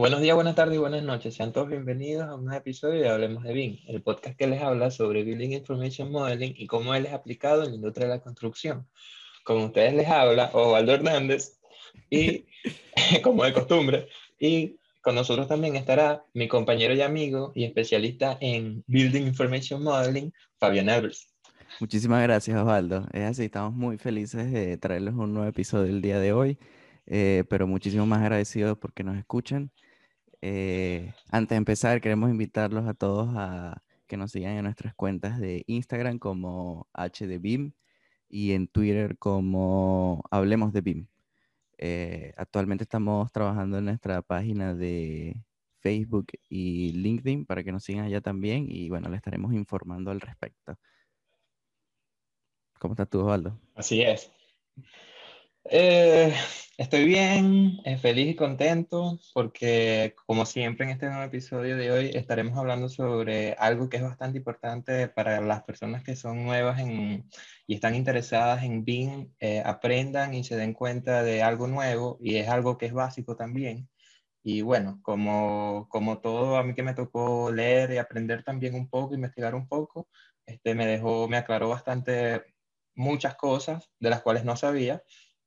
Buenos 0.00 0.22
días, 0.22 0.34
buenas 0.34 0.54
tardes 0.54 0.76
y 0.76 0.78
buenas 0.78 1.02
noches. 1.02 1.34
Sean 1.34 1.52
todos 1.52 1.68
bienvenidos 1.68 2.26
a 2.26 2.34
un 2.34 2.46
nuevo 2.46 2.58
episodio 2.58 3.02
de 3.02 3.10
Hablemos 3.10 3.44
de 3.44 3.52
BIM, 3.52 3.80
el 3.86 4.00
podcast 4.00 4.34
que 4.34 4.46
les 4.46 4.62
habla 4.62 4.90
sobre 4.90 5.24
Building 5.24 5.50
Information 5.50 6.10
Modeling 6.10 6.54
y 6.56 6.66
cómo 6.66 6.94
él 6.94 7.04
es 7.04 7.12
aplicado 7.12 7.64
en 7.64 7.68
la 7.68 7.74
industria 7.74 8.06
de 8.06 8.14
la 8.14 8.22
construcción. 8.22 8.88
Con 9.44 9.58
ustedes 9.58 9.92
les 9.92 10.08
habla 10.08 10.48
Osvaldo 10.54 10.92
Hernández 10.92 11.60
y, 12.08 12.46
como 13.22 13.44
de 13.44 13.52
costumbre, 13.52 14.08
y 14.38 14.78
con 15.02 15.16
nosotros 15.16 15.46
también 15.46 15.76
estará 15.76 16.24
mi 16.32 16.48
compañero 16.48 16.94
y 16.94 17.02
amigo 17.02 17.52
y 17.54 17.64
especialista 17.64 18.38
en 18.40 18.82
Building 18.86 19.26
Information 19.26 19.82
Modeling, 19.82 20.32
Fabián 20.56 20.88
Albers. 20.88 21.28
Muchísimas 21.78 22.22
gracias, 22.22 22.58
Osvaldo. 22.58 23.06
Es 23.12 23.24
así, 23.24 23.44
estamos 23.44 23.74
muy 23.74 23.98
felices 23.98 24.50
de 24.50 24.78
traerles 24.78 25.12
un 25.12 25.34
nuevo 25.34 25.50
episodio 25.50 25.92
el 25.92 26.00
día 26.00 26.18
de 26.18 26.32
hoy, 26.32 26.56
eh, 27.04 27.44
pero 27.50 27.66
muchísimo 27.66 28.06
más 28.06 28.22
agradecidos 28.22 28.78
porque 28.78 29.04
nos 29.04 29.18
escuchan 29.18 29.70
eh, 30.42 31.12
antes 31.30 31.50
de 31.50 31.56
empezar, 31.56 32.00
queremos 32.00 32.30
invitarlos 32.30 32.86
a 32.86 32.94
todos 32.94 33.28
a 33.36 33.82
que 34.06 34.16
nos 34.16 34.32
sigan 34.32 34.56
en 34.56 34.64
nuestras 34.64 34.94
cuentas 34.94 35.38
de 35.38 35.64
Instagram 35.66 36.18
como 36.18 36.88
HDBIM 36.94 37.72
y 38.28 38.52
en 38.52 38.66
Twitter 38.68 39.18
como 39.18 40.22
Hablemos 40.30 40.72
de 40.72 40.80
BIM. 40.80 41.06
Eh, 41.78 42.32
actualmente 42.36 42.84
estamos 42.84 43.30
trabajando 43.32 43.78
en 43.78 43.86
nuestra 43.86 44.20
página 44.22 44.74
de 44.74 45.42
Facebook 45.80 46.26
y 46.48 46.92
LinkedIn 46.92 47.46
para 47.46 47.64
que 47.64 47.72
nos 47.72 47.84
sigan 47.84 48.04
allá 48.04 48.20
también 48.20 48.66
y 48.68 48.88
bueno, 48.88 49.08
le 49.08 49.16
estaremos 49.16 49.52
informando 49.54 50.10
al 50.10 50.20
respecto. 50.20 50.76
¿Cómo 52.78 52.94
estás 52.94 53.08
tú, 53.08 53.20
Osvaldo? 53.20 53.58
Así 53.74 54.02
es. 54.02 54.32
Eh, 55.64 56.34
estoy 56.78 57.04
bien, 57.04 57.78
eh, 57.84 57.98
feliz 57.98 58.28
y 58.28 58.34
contento 58.34 59.18
porque 59.34 60.14
como 60.26 60.46
siempre 60.46 60.86
en 60.86 60.92
este 60.92 61.06
nuevo 61.06 61.22
episodio 61.22 61.76
de 61.76 61.90
hoy 61.92 62.10
estaremos 62.14 62.56
hablando 62.58 62.88
sobre 62.88 63.52
algo 63.58 63.88
que 63.88 63.98
es 63.98 64.02
bastante 64.02 64.38
importante 64.38 65.08
para 65.08 65.40
las 65.42 65.62
personas 65.64 66.02
que 66.02 66.16
son 66.16 66.44
nuevas 66.44 66.80
en, 66.80 67.28
y 67.66 67.74
están 67.74 67.94
interesadas 67.94 68.64
en 68.64 68.84
BIM, 68.84 69.32
eh, 69.38 69.62
aprendan 69.64 70.34
y 70.34 70.44
se 70.44 70.56
den 70.56 70.72
cuenta 70.72 71.22
de 71.22 71.42
algo 71.42 71.66
nuevo 71.68 72.18
y 72.20 72.36
es 72.36 72.48
algo 72.48 72.78
que 72.78 72.86
es 72.86 72.92
básico 72.94 73.36
también. 73.36 73.88
Y 74.42 74.62
bueno, 74.62 75.00
como, 75.02 75.88
como 75.90 76.20
todo 76.20 76.56
a 76.56 76.64
mí 76.64 76.74
que 76.74 76.82
me 76.82 76.94
tocó 76.94 77.52
leer 77.52 77.92
y 77.92 77.98
aprender 77.98 78.42
también 78.44 78.74
un 78.74 78.88
poco, 78.88 79.14
investigar 79.14 79.54
un 79.54 79.68
poco, 79.68 80.08
este, 80.46 80.74
me 80.74 80.86
dejó, 80.86 81.28
me 81.28 81.36
aclaró 81.36 81.68
bastante 81.68 82.42
muchas 82.94 83.36
cosas 83.36 83.90
de 84.00 84.10
las 84.10 84.22
cuales 84.22 84.44
no 84.44 84.56
sabía 84.56 85.02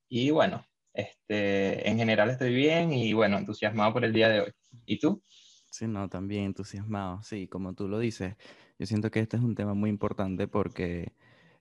y 0.09 0.29
bueno, 0.29 0.65
este, 0.93 1.89
en 1.89 1.97
general 1.97 2.29
estoy 2.29 2.53
bien 2.53 2.93
y 2.93 3.13
bueno, 3.13 3.37
entusiasmado 3.37 3.93
por 3.93 4.05
el 4.05 4.13
día 4.13 4.29
de 4.29 4.41
hoy. 4.41 4.51
¿Y 4.85 4.99
tú? 4.99 5.21
Sí, 5.71 5.87
no, 5.87 6.07
también 6.07 6.45
entusiasmado. 6.45 7.21
Sí, 7.23 7.47
como 7.47 7.73
tú 7.73 7.87
lo 7.87 7.99
dices, 7.99 8.35
yo 8.77 8.85
siento 8.85 9.09
que 9.09 9.19
este 9.19 9.37
es 9.37 9.43
un 9.43 9.55
tema 9.55 9.73
muy 9.73 9.89
importante 9.89 10.47
porque 10.47 11.13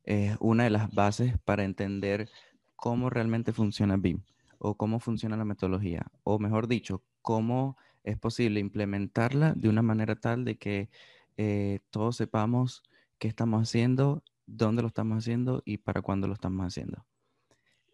es 0.05 0.37
una 0.41 0.65
de 0.65 0.71
las 0.71 0.93
bases 0.93 1.35
para 1.45 1.65
entender 1.65 2.29
cómo 2.77 3.11
realmente 3.11 3.53
funciona 3.53 3.97
BIM 3.97 4.23
o 4.59 4.77
cómo 4.77 5.01
funciona 5.01 5.37
la 5.37 5.45
metodología, 5.45 6.07
o 6.25 6.39
mejor 6.39 6.69
dicho, 6.69 7.03
cómo 7.21 7.77
es 8.05 8.19
posible 8.19 8.61
implementarla 8.61 9.55
de 9.55 9.69
una 9.69 9.83
manera 9.83 10.17
tal 10.17 10.45
de 10.45 10.57
que 10.57 10.89
eh, 11.37 11.81
todos 11.91 12.17
sepamos 12.17 12.83
qué 13.19 13.29
estamos 13.29 13.63
haciendo, 13.63 14.23
dónde 14.47 14.83
lo 14.83 14.89
estamos 14.89 15.19
haciendo 15.19 15.63
y 15.65 15.79
para 15.79 16.03
cuándo 16.03 16.29
lo 16.29 16.35
estamos 16.35 16.67
haciendo. 16.67 17.05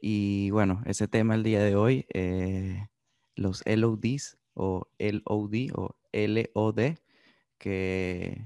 Y 0.01 0.51
bueno, 0.51 0.83
ese 0.87 1.09
tema 1.09 1.35
el 1.35 1.43
día 1.43 1.63
de 1.63 1.75
hoy, 1.75 2.07
eh, 2.15 2.87
los 3.35 3.65
LODs 3.67 4.39
o 4.55 4.89
LOD 4.99 5.55
o 5.75 5.97
LOD, 6.13 6.95
que 7.59 8.45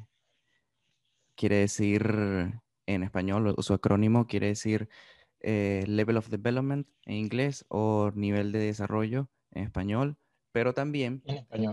quiere 1.36 1.56
decir 1.56 2.02
en 2.86 3.02
español, 3.02 3.54
o 3.56 3.62
su 3.62 3.74
acrónimo 3.74 4.26
quiere 4.26 4.48
decir 4.48 4.88
eh, 5.40 5.84
Level 5.86 6.16
of 6.16 6.28
Development 6.30 6.86
en 7.04 7.16
inglés 7.16 7.66
o 7.68 8.10
nivel 8.14 8.52
de 8.52 8.60
desarrollo 8.60 9.28
en 9.50 9.64
español, 9.64 10.16
pero 10.52 10.72
también 10.72 11.22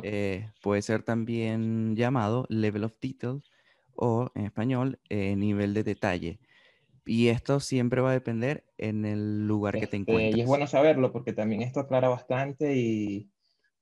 eh, 0.03 0.51
puede 0.61 0.81
ser 0.81 1.03
también 1.03 1.95
llamado 1.95 2.45
Level 2.49 2.83
of 2.83 2.95
Detail 3.01 3.43
o 3.95 4.29
en 4.35 4.45
español 4.45 4.99
nivel 5.09 5.73
de 5.73 5.83
detalle. 5.83 6.39
Y 7.09 7.29
esto 7.29 7.59
siempre 7.59 8.01
va 8.01 8.11
a 8.11 8.13
depender 8.13 8.63
en 8.77 9.03
el 9.03 9.47
lugar 9.47 9.79
que 9.79 9.87
te 9.87 9.97
encuentres. 9.97 10.27
Este, 10.27 10.37
y 10.37 10.41
es 10.41 10.47
bueno 10.47 10.67
saberlo 10.67 11.11
porque 11.11 11.33
también 11.33 11.63
esto 11.63 11.79
aclara 11.79 12.07
bastante 12.07 12.75
y, 12.75 13.31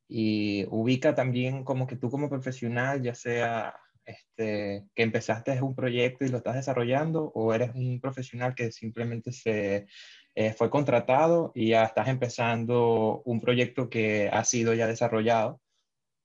y, 0.08 0.66
ubica 0.70 1.14
también 1.14 1.66
como 1.66 1.88
que 1.88 1.98
tú 1.98 2.10
como 2.10 2.30
profesional, 2.30 3.02
ya 3.02 3.14
sea 3.14 3.76
este, 4.06 4.86
que 4.96 5.04
empezaste 5.04 5.62
un 5.62 5.76
proyecto 5.76 6.24
y 6.24 6.30
lo 6.30 6.38
estás 6.38 6.56
desarrollando 6.56 7.30
o 7.36 7.54
eres 7.54 7.76
un 7.76 8.00
profesional 8.00 8.56
que 8.56 8.72
simplemente 8.72 9.34
se 9.34 9.88
eh, 10.34 10.54
fue 10.54 10.70
contratado 10.70 11.52
y 11.54 11.72
ya 11.72 11.84
estás 11.84 12.08
empezando 12.08 13.24
un 13.26 13.42
proyecto 13.42 13.90
que 13.90 14.30
ha 14.32 14.46
sido 14.46 14.74
ya 14.74 14.88
desarrollado. 14.88 15.59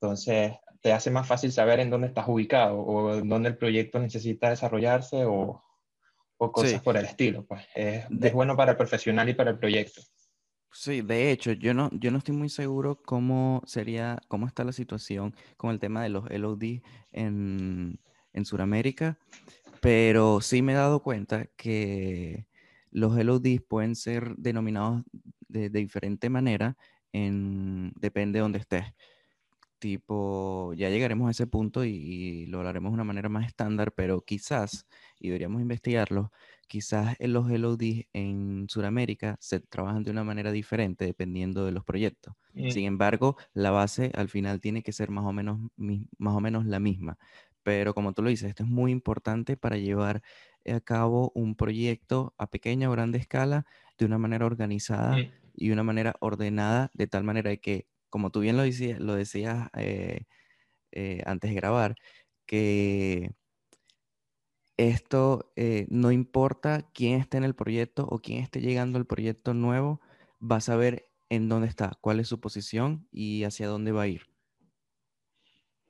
Entonces, 0.01 0.53
te 0.81 0.93
hace 0.93 1.11
más 1.11 1.27
fácil 1.27 1.51
saber 1.51 1.81
en 1.81 1.91
dónde 1.91 2.07
estás 2.07 2.29
ubicado 2.29 2.79
o 2.79 3.17
en 3.17 3.29
dónde 3.29 3.49
el 3.49 3.57
proyecto 3.57 3.99
necesita 3.99 4.51
desarrollarse 4.51 5.25
o, 5.25 5.65
o 6.45 6.51
cosas 6.51 6.83
por 6.83 6.97
el 6.97 7.05
estilo. 7.05 7.45
Pues 7.45 7.63
es, 7.75 8.33
bueno 8.33 8.57
para 8.57 8.73
el 8.73 8.77
profesional 8.77 9.29
y 9.29 9.35
para 9.35 9.51
el 9.51 9.59
proyecto. 9.59 10.03
Sí, 10.73 11.03
de 11.03 11.31
hecho, 11.31 11.53
yo 11.53 11.73
no, 11.73 11.89
yo 11.93 12.11
no 12.11 12.19
estoy 12.19 12.35
muy 12.35 12.49
seguro 12.49 13.01
cómo 13.01 13.63
sería, 13.67 14.19
cómo 14.27 14.47
está 14.47 14.65
la 14.65 14.73
situación 14.73 15.37
con 15.57 15.71
el 15.71 15.79
tema 15.79 16.03
de 16.03 16.09
los 16.09 16.29
LOD 16.31 16.81
en, 17.13 18.01
en 18.33 18.45
Sudamérica, 18.45 19.19
pero 19.81 20.41
sí 20.41 20.63
me 20.63 20.73
he 20.73 20.77
dado 20.77 21.03
cuenta 21.03 21.47
que 21.57 22.47
los 22.91 23.17
LOD 23.17 23.61
pueden 23.69 23.95
ser 23.95 24.35
denominados 24.37 25.03
de, 25.47 25.69
diferente 25.69 26.29
manera 26.29 26.77
en, 27.13 27.93
depende 27.97 28.39
de 28.39 28.43
dónde 28.43 28.59
estés. 28.59 28.87
Tipo, 29.83 30.75
ya 30.77 30.91
llegaremos 30.91 31.27
a 31.27 31.33
ese 31.33 31.49
punto 31.49 31.85
y, 31.85 32.47
lo 32.47 32.59
hablaremos 32.59 32.93
de 32.93 32.95
una 32.95 33.03
manera 33.03 33.29
más 33.29 33.47
estándar, 33.47 33.91
pero 33.93 34.21
quizás 34.21 34.87
y 35.19 35.27
deberíamos 35.27 35.61
investigarlo, 35.61 36.31
quizás 36.69 37.17
en 37.19 37.33
los 37.33 37.51
LOD 37.51 38.07
en 38.13 38.67
Sudamérica 38.69 39.37
se 39.41 39.59
trabajan 39.59 40.05
de 40.05 40.13
una 40.13 40.23
manera 40.23 40.53
diferente 40.53 41.05
dependiendo 41.05 41.65
de 41.65 41.73
los 41.73 41.83
proyectos. 41.85 42.35
Sin 42.69 42.85
embargo, 42.85 43.37
la 43.55 43.73
base 43.73 44.13
al 44.15 44.29
final 44.29 44.61
tiene 44.61 44.85
que 44.85 44.93
ser 44.93 45.11
más 45.11 45.25
o 45.25 45.33
menos, 45.33 45.59
más 45.77 46.37
o 46.37 46.41
menos 46.41 46.65
la 46.65 46.79
misma. 46.79 47.19
Pero 47.65 47.93
como 47.93 48.13
tú 48.13 48.23
lo 48.23 48.31
dices, 48.31 48.51
esto 48.51 48.63
es 48.63 48.69
muy 48.69 48.93
importante 48.93 49.57
para 49.57 49.79
llevar 49.79 50.23
a 50.65 50.79
cabo 50.79 51.33
un 51.35 51.57
proyecto 51.57 52.35
a 52.39 52.49
pequeña 52.49 52.89
o 52.89 52.93
grande 52.93 53.19
escala 53.19 53.67
de 53.99 54.05
una 54.05 54.19
manera 54.19 54.47
organizada 54.47 55.25
y 55.57 55.71
una 55.73 55.83
manera 55.83 56.15
ordenada, 56.21 56.93
de 56.95 57.09
tal 57.09 57.25
manera 57.25 57.57
que, 57.57 57.89
como 58.13 58.31
tú 58.31 58.41
bien 58.41 58.59
lo, 58.59 58.63
decías, 58.63 59.71
eh, 59.75 60.27
eh, 60.93 61.23
antes 61.25 61.51
de 61.51 61.57
grabar, 61.57 61.97
que 62.45 63.31
esto 64.77 65.51
eh, 65.57 65.87
no 65.89 66.13
importa 66.13 66.91
quién 66.93 67.19
esté 67.19 67.39
en 67.39 67.45
el 67.45 67.55
proyecto 67.55 68.07
o 68.07 68.21
quién 68.21 68.43
esté 68.43 68.61
llegando 68.61 68.99
al 68.99 69.07
proyecto 69.07 69.55
nuevo, 69.55 70.03
va 70.41 70.57
a 70.57 70.61
saber 70.61 71.09
en 71.31 71.49
dónde 71.49 71.69
está, 71.69 71.97
cuál 72.03 72.21
es 72.21 72.29
su 72.29 72.39
posición 72.39 73.09
y 73.11 73.45
hacia 73.45 73.67
dónde 73.67 73.93
va 73.93 74.03
a 74.03 74.09
ir. 74.09 74.27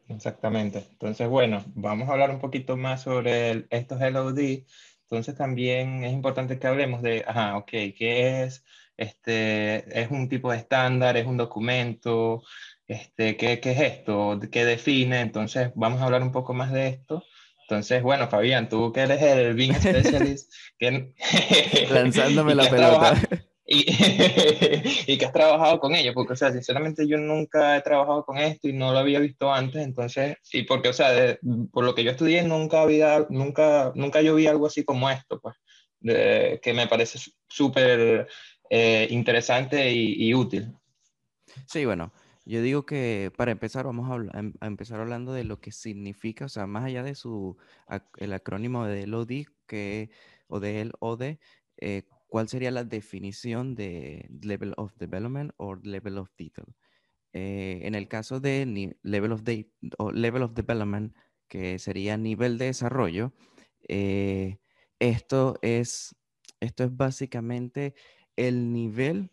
Exactamente. 0.08 0.86
Entonces, 0.92 1.28
bueno, 1.28 1.64
vamos 1.74 2.08
a 2.08 2.12
hablar 2.12 2.30
un 2.30 2.38
poquito 2.38 2.76
más 2.76 3.02
sobre 3.02 3.66
estos 3.70 4.00
LOD. 4.00 4.64
Entonces, 5.02 5.34
también 5.36 6.04
es 6.04 6.12
importante 6.12 6.60
que 6.60 6.68
hablemos 6.68 7.02
de, 7.02 7.24
ajá, 7.26 7.56
ok, 7.56 7.70
¿qué 7.98 8.44
es? 8.44 8.64
Este, 9.02 10.00
¿Es 10.00 10.10
un 10.12 10.28
tipo 10.28 10.52
de 10.52 10.58
estándar? 10.58 11.16
¿Es 11.16 11.26
un 11.26 11.36
documento? 11.36 12.42
Este, 12.86 13.36
¿qué, 13.36 13.58
¿Qué 13.58 13.72
es 13.72 13.80
esto? 13.80 14.38
¿Qué 14.50 14.64
define? 14.64 15.20
Entonces, 15.20 15.72
vamos 15.74 16.00
a 16.00 16.04
hablar 16.04 16.22
un 16.22 16.30
poco 16.30 16.54
más 16.54 16.72
de 16.72 16.86
esto. 16.88 17.24
Entonces, 17.62 18.00
bueno, 18.02 18.28
Fabián, 18.28 18.68
tú 18.68 18.92
que 18.92 19.00
eres 19.00 19.20
el 19.20 19.54
BIM 19.54 19.74
Specialist, 19.74 20.52
que, 20.78 21.12
lanzándome 21.90 22.54
la 22.54 22.70
pelota. 22.70 23.20
Y, 23.64 25.16
que 25.16 25.24
has 25.24 25.32
trabajado 25.32 25.78
con 25.78 25.94
ello, 25.94 26.12
porque, 26.12 26.34
o 26.34 26.36
sea, 26.36 26.52
sinceramente 26.52 27.06
yo 27.06 27.16
nunca 27.16 27.76
he 27.76 27.80
trabajado 27.80 28.24
con 28.24 28.36
esto 28.36 28.68
y 28.68 28.74
no 28.74 28.92
lo 28.92 28.98
había 28.98 29.18
visto 29.18 29.50
antes, 29.50 29.82
entonces, 29.82 30.36
y 30.52 30.64
porque, 30.64 30.90
o 30.90 30.92
sea, 30.92 31.38
por 31.72 31.84
lo 31.84 31.94
que 31.94 32.04
yo 32.04 32.10
estudié, 32.10 32.42
nunca 32.42 32.82
había, 32.82 33.24
nunca, 33.30 33.92
nunca 33.94 34.20
yo 34.20 34.34
vi 34.34 34.46
algo 34.46 34.66
así 34.66 34.84
como 34.84 35.08
esto, 35.08 35.40
pues, 35.40 35.54
que 36.02 36.72
me 36.74 36.88
parece 36.88 37.18
súper 37.48 38.26
eh, 38.74 39.06
interesante 39.10 39.92
y, 39.92 40.32
útil. 40.32 40.72
Sí, 41.66 41.84
bueno, 41.84 42.10
yo 42.46 42.62
digo 42.62 42.86
que 42.86 43.30
para 43.36 43.52
empezar 43.52 43.84
vamos 43.84 44.10
a, 44.10 44.38
em, 44.38 44.54
empezar 44.62 44.98
hablando 44.98 45.34
de 45.34 45.44
lo 45.44 45.60
que 45.60 45.72
significa, 45.72 46.46
o 46.46 46.48
sea, 46.48 46.66
más 46.66 46.84
allá 46.84 47.02
de 47.02 47.14
su 47.14 47.58
el 48.16 48.32
acrónimo 48.32 48.86
de 48.86 49.06
LOD 49.06 49.44
que, 49.66 50.10
o 50.46 50.58
de 50.58 50.86
LOD, 50.86 51.38
eh, 51.76 52.02
¿cuál 52.28 52.48
sería 52.48 52.70
la 52.70 52.84
definición 52.84 53.74
de 53.74 54.26
Level 54.42 54.72
of 54.78 54.96
Development 54.96 55.52
o 55.58 55.74
Level 55.74 56.16
of 56.16 56.30
Detail? 56.38 56.74
eh, 57.32 57.80
en 57.82 57.94
el 57.94 58.08
caso 58.08 58.40
de 58.40 58.96
level 59.02 59.32
of, 59.32 59.42
o 59.98 60.12
level 60.12 60.42
of 60.42 60.54
development, 60.54 61.14
que 61.48 61.78
sería 61.78 62.16
nivel 62.16 62.58
de 62.58 62.66
desarrollo, 62.66 63.32
eh, 63.88 64.58
esto, 64.98 65.58
es, 65.62 66.14
esto 66.60 66.84
es 66.84 66.96
básicamente 66.96 67.94
el 68.48 68.72
nivel 68.72 69.30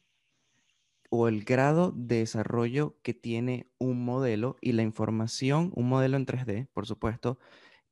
o 1.10 1.28
el 1.28 1.44
grado 1.44 1.92
de 1.92 2.20
desarrollo 2.20 2.98
que 3.02 3.14
tiene 3.14 3.68
un 3.80 4.06
modelo 4.06 4.58
y 4.62 4.74
la 4.74 4.84
información, 4.84 5.72
un 5.76 5.90
modelo 5.90 6.18
en 6.18 6.26
3D, 6.26 6.68
por 6.74 6.86
supuesto, 6.86 7.40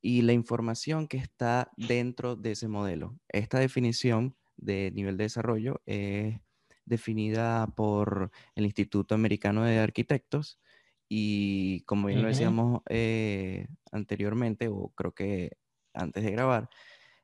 y 0.00 0.22
la 0.22 0.32
información 0.32 1.08
que 1.08 1.16
está 1.16 1.72
dentro 1.76 2.36
de 2.36 2.52
ese 2.52 2.68
modelo. 2.68 3.18
Esta 3.28 3.58
definición 3.58 4.36
de 4.56 4.92
nivel 4.94 5.16
de 5.16 5.24
desarrollo 5.24 5.82
es 5.86 6.38
definida 6.84 7.66
por 7.74 8.30
el 8.54 8.64
Instituto 8.64 9.16
Americano 9.16 9.64
de 9.64 9.78
Arquitectos 9.78 10.60
y 11.08 11.80
como 11.82 12.06
bien 12.08 12.22
lo 12.22 12.28
decíamos 12.28 12.82
eh, 12.88 13.66
anteriormente, 13.90 14.68
o 14.68 14.92
creo 14.94 15.12
que 15.12 15.56
antes 15.94 16.22
de 16.22 16.30
grabar, 16.30 16.68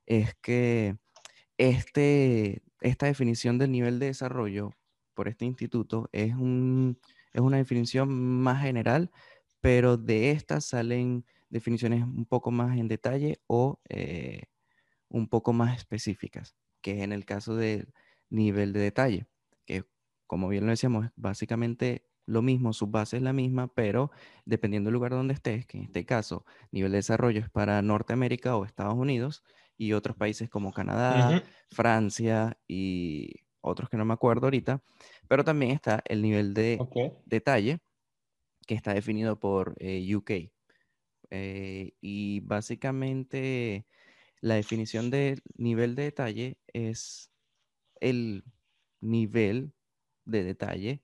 es 0.07 0.35
que 0.43 0.97
este, 1.59 2.64
esta 2.81 3.07
definición 3.07 3.59
del 3.59 3.73
nivel 3.73 3.99
de 3.99 4.07
desarrollo 4.07 4.71
por 5.15 5.29
este 5.29 5.45
instituto 5.45 6.09
es, 6.13 6.35
un, 6.35 6.99
es 7.33 7.41
una 7.41 7.59
definición 7.59 8.09
más 8.43 8.63
general, 8.63 9.11
pero 9.61 9.97
de 9.97 10.31
estas 10.33 10.67
salen 10.67 11.25
definiciones 11.49 12.03
un 12.03 12.27
poco 12.27 12.51
más 12.51 12.77
en 12.79 12.89
detalle 12.89 13.41
o 13.47 13.81
eh, 13.89 14.43
un 15.09 15.29
poco 15.29 15.53
más 15.53 15.77
específicas, 15.77 16.57
que 16.83 17.03
en 17.03 17.13
el 17.13 17.25
caso 17.25 17.57
del 17.57 17.93
nivel 18.29 18.73
de 18.73 18.81
detalle, 18.81 19.27
que 19.65 19.85
como 20.27 20.49
bien 20.49 20.67
lo 20.67 20.71
decíamos, 20.71 21.07
es 21.07 21.13
básicamente 21.17 22.07
lo 22.27 22.43
mismo, 22.43 22.73
su 22.73 22.87
base 22.87 23.19
es 23.19 23.23
la 23.23 23.33
misma, 23.33 23.69
pero 23.69 24.11
dependiendo 24.45 24.89
del 24.89 24.95
lugar 24.95 25.13
donde 25.13 25.35
estés, 25.35 25.67
que 25.67 25.79
en 25.79 25.85
este 25.85 26.05
caso 26.05 26.45
nivel 26.73 26.93
de 26.93 26.99
desarrollo 26.99 27.41
es 27.41 27.51
para 27.51 27.81
Norteamérica 27.83 28.57
o 28.57 28.65
Estados 28.65 28.95
Unidos 28.95 29.45
y 29.77 29.93
otros 29.93 30.17
países 30.17 30.49
como 30.49 30.73
Canadá, 30.73 31.43
Francia 31.71 32.57
y 32.69 33.31
otros 33.61 33.89
que 33.89 33.97
no 33.97 34.05
me 34.05 34.15
acuerdo 34.15 34.47
ahorita, 34.47 34.83
pero 35.29 35.45
también 35.45 35.73
está 35.73 36.03
el 36.07 36.23
nivel 36.23 36.55
de 36.55 36.79
detalle 37.25 37.81
que 38.67 38.75
está 38.75 38.95
definido 38.95 39.39
por 39.39 39.75
eh, 39.79 40.15
UK. 40.15 40.53
Eh, 41.31 41.93
y 42.01 42.41
básicamente 42.41 43.87
la 44.41 44.55
definición 44.55 45.11
de 45.11 45.39
nivel 45.57 45.95
de 45.95 46.05
detalle 46.05 46.59
es 46.73 47.31
el 48.01 48.45
nivel 49.01 49.73
de 50.25 50.45
detalle 50.45 51.03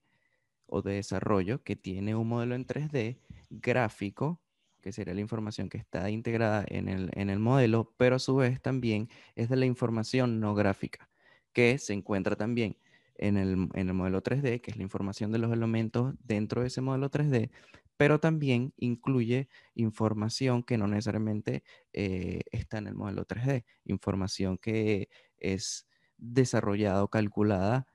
o 0.66 0.82
de 0.82 0.94
desarrollo 0.94 1.62
que 1.62 1.76
tiene 1.76 2.14
un 2.14 2.28
modelo 2.28 2.54
en 2.54 2.66
3D 2.66 3.18
gráfico, 3.48 4.40
que 4.80 4.92
sería 4.92 5.14
la 5.14 5.20
información 5.20 5.68
que 5.68 5.78
está 5.78 6.10
integrada 6.10 6.64
en 6.68 6.88
el, 6.88 7.10
en 7.14 7.30
el 7.30 7.38
modelo, 7.38 7.94
pero 7.96 8.16
a 8.16 8.18
su 8.18 8.36
vez 8.36 8.60
también 8.60 9.08
es 9.36 9.48
de 9.48 9.56
la 9.56 9.66
información 9.66 10.40
no 10.40 10.54
gráfica, 10.54 11.08
que 11.52 11.78
se 11.78 11.92
encuentra 11.92 12.36
también 12.36 12.76
en 13.16 13.36
el, 13.36 13.68
en 13.74 13.88
el 13.88 13.94
modelo 13.94 14.22
3D, 14.22 14.60
que 14.60 14.70
es 14.70 14.76
la 14.76 14.82
información 14.82 15.30
de 15.30 15.38
los 15.38 15.52
elementos 15.52 16.14
dentro 16.24 16.62
de 16.62 16.68
ese 16.68 16.80
modelo 16.80 17.10
3D, 17.10 17.50
pero 17.96 18.18
también 18.18 18.72
incluye 18.78 19.48
información 19.74 20.62
que 20.62 20.78
no 20.78 20.86
necesariamente 20.86 21.62
eh, 21.92 22.40
está 22.50 22.78
en 22.78 22.86
el 22.86 22.94
modelo 22.94 23.26
3D, 23.26 23.64
información 23.84 24.56
que 24.56 25.10
es 25.36 25.86
desarrollada 26.16 27.04
o 27.04 27.08
calculada 27.08 27.86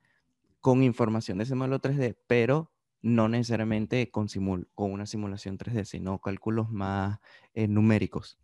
con 0.62 0.84
información 0.84 1.40
de 1.40 1.46
ese 1.46 1.56
modelo 1.56 1.80
3D, 1.80 2.18
pero 2.28 2.72
no 3.06 3.30
necesariamente 3.30 4.10
con, 4.10 4.28
con 4.74 4.92
una 4.92 5.06
simulación 5.06 5.60
3D, 5.60 5.86
sino 5.86 6.19
cálculos 6.19 6.72
más 6.72 7.19
eh, 7.54 7.68
numéricos. 7.68 8.40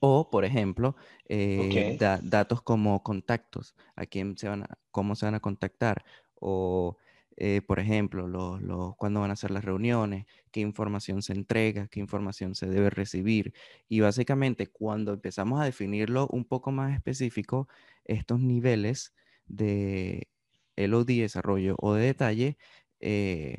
O, 0.00 0.28
por 0.28 0.44
ejemplo, 0.44 0.96
eh, 1.28 1.96
datos 2.22 2.62
como 2.62 3.00
contactos, 3.04 3.76
a 3.94 4.06
quién 4.06 4.36
se 4.36 4.48
van 4.48 4.64
a, 4.64 4.78
cómo 4.90 5.14
se 5.14 5.26
van 5.26 5.36
a 5.36 5.40
contactar, 5.40 6.04
o, 6.34 6.96
eh, 7.36 7.62
por 7.62 7.78
ejemplo, 7.78 8.26
los, 8.26 8.96
cuándo 8.96 9.20
van 9.20 9.30
a 9.30 9.36
ser 9.36 9.52
las 9.52 9.64
reuniones, 9.64 10.26
qué 10.50 10.60
información 10.60 11.22
se 11.22 11.32
entrega, 11.32 11.86
qué 11.86 12.00
información 12.00 12.56
se 12.56 12.66
debe 12.66 12.90
recibir. 12.90 13.54
Y 13.88 14.00
básicamente, 14.00 14.66
cuando 14.66 15.12
empezamos 15.12 15.60
a 15.60 15.64
definirlo 15.64 16.26
un 16.32 16.44
poco 16.44 16.72
más 16.72 16.92
específico, 16.92 17.68
estos 18.04 18.40
niveles 18.40 19.14
de 19.46 20.28
LOD, 20.76 21.06
desarrollo 21.06 21.76
o 21.78 21.94
de 21.94 22.06
detalle, 22.06 22.58
eh, 23.00 23.58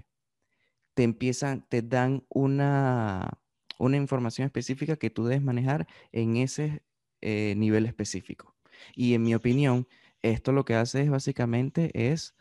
te 0.93 1.03
empiezan, 1.03 1.65
te 1.67 1.81
dan 1.81 2.23
una, 2.29 3.39
una 3.77 3.97
información 3.97 4.45
específica 4.45 4.95
que 4.95 5.09
tú 5.09 5.25
debes 5.25 5.43
manejar 5.43 5.88
en 6.11 6.38
ese 6.38 6.83
eh, 7.21 7.53
nivel 7.57 7.85
específico. 7.85 8.55
Y 8.95 9.13
en 9.13 9.23
mi 9.23 9.35
opinión, 9.35 9.88
esto 10.21 10.51
lo 10.51 10.65
que 10.65 10.75
hace 10.75 11.01
es 11.01 11.09
básicamente 11.09 11.91
es 11.93 12.35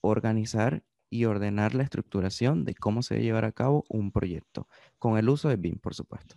organizar 0.00 0.82
y 1.10 1.26
ordenar 1.26 1.74
la 1.74 1.82
estructuración 1.82 2.64
de 2.64 2.74
cómo 2.74 3.02
se 3.02 3.14
debe 3.14 3.26
llevar 3.26 3.44
a 3.44 3.52
cabo 3.52 3.84
un 3.88 4.10
proyecto, 4.10 4.66
con 4.98 5.18
el 5.18 5.28
uso 5.28 5.48
de 5.50 5.56
BIM, 5.56 5.78
por 5.78 5.94
supuesto. 5.94 6.34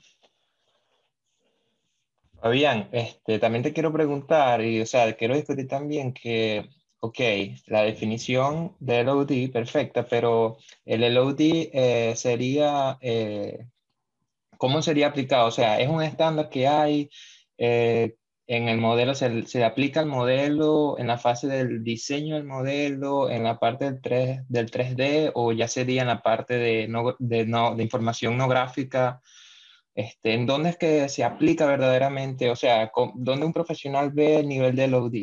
Fabián, 2.41 2.89
este, 2.91 3.39
también 3.39 3.63
te 3.63 3.73
quiero 3.73 3.91
preguntar, 3.91 4.61
y 4.61 4.81
o 4.81 4.85
sea, 4.85 5.15
quiero 5.15 5.35
discutir 5.35 5.67
también 5.67 6.13
que 6.13 6.69
Ok, 7.07 7.19
la 7.67 7.83
definición 7.83 8.75
de 8.79 9.03
LOD, 9.03 9.51
perfecta, 9.51 10.07
pero 10.07 10.57
el 10.85 11.01
LOD 11.13 11.39
eh, 11.39 12.13
sería, 12.15 12.97
eh, 12.99 13.67
¿cómo 14.57 14.81
sería 14.81 15.07
aplicado? 15.07 15.47
O 15.47 15.51
sea, 15.51 15.79
¿es 15.79 15.87
un 15.87 16.01
estándar 16.01 16.49
que 16.49 16.67
hay 16.67 17.11
eh, 17.59 18.15
en 18.47 18.69
el 18.69 18.79
modelo? 18.79 19.13
Se, 19.13 19.45
¿Se 19.45 19.63
aplica 19.63 19.99
el 19.99 20.07
modelo 20.07 20.97
en 20.97 21.05
la 21.07 21.19
fase 21.19 21.47
del 21.47 21.83
diseño 21.83 22.35
del 22.35 22.45
modelo, 22.45 23.29
en 23.29 23.43
la 23.43 23.59
parte 23.59 23.85
del, 23.85 24.01
3, 24.01 24.39
del 24.49 24.71
3D 24.71 25.31
o 25.35 25.51
ya 25.51 25.67
sería 25.67 26.01
en 26.01 26.07
la 26.07 26.23
parte 26.23 26.55
de, 26.55 26.87
no, 26.87 27.15
de, 27.19 27.45
no, 27.45 27.75
de 27.75 27.83
información 27.83 28.35
no 28.35 28.47
gráfica? 28.47 29.21
Este, 29.93 30.33
¿En 30.33 30.47
dónde 30.47 30.69
es 30.71 30.77
que 30.77 31.07
se 31.09 31.23
aplica 31.23 31.67
verdaderamente? 31.67 32.49
O 32.49 32.55
sea, 32.55 32.91
¿dónde 33.15 33.45
un 33.45 33.53
profesional 33.53 34.11
ve 34.11 34.39
el 34.39 34.47
nivel 34.47 34.75
de 34.75 34.87
LOD? 34.87 35.13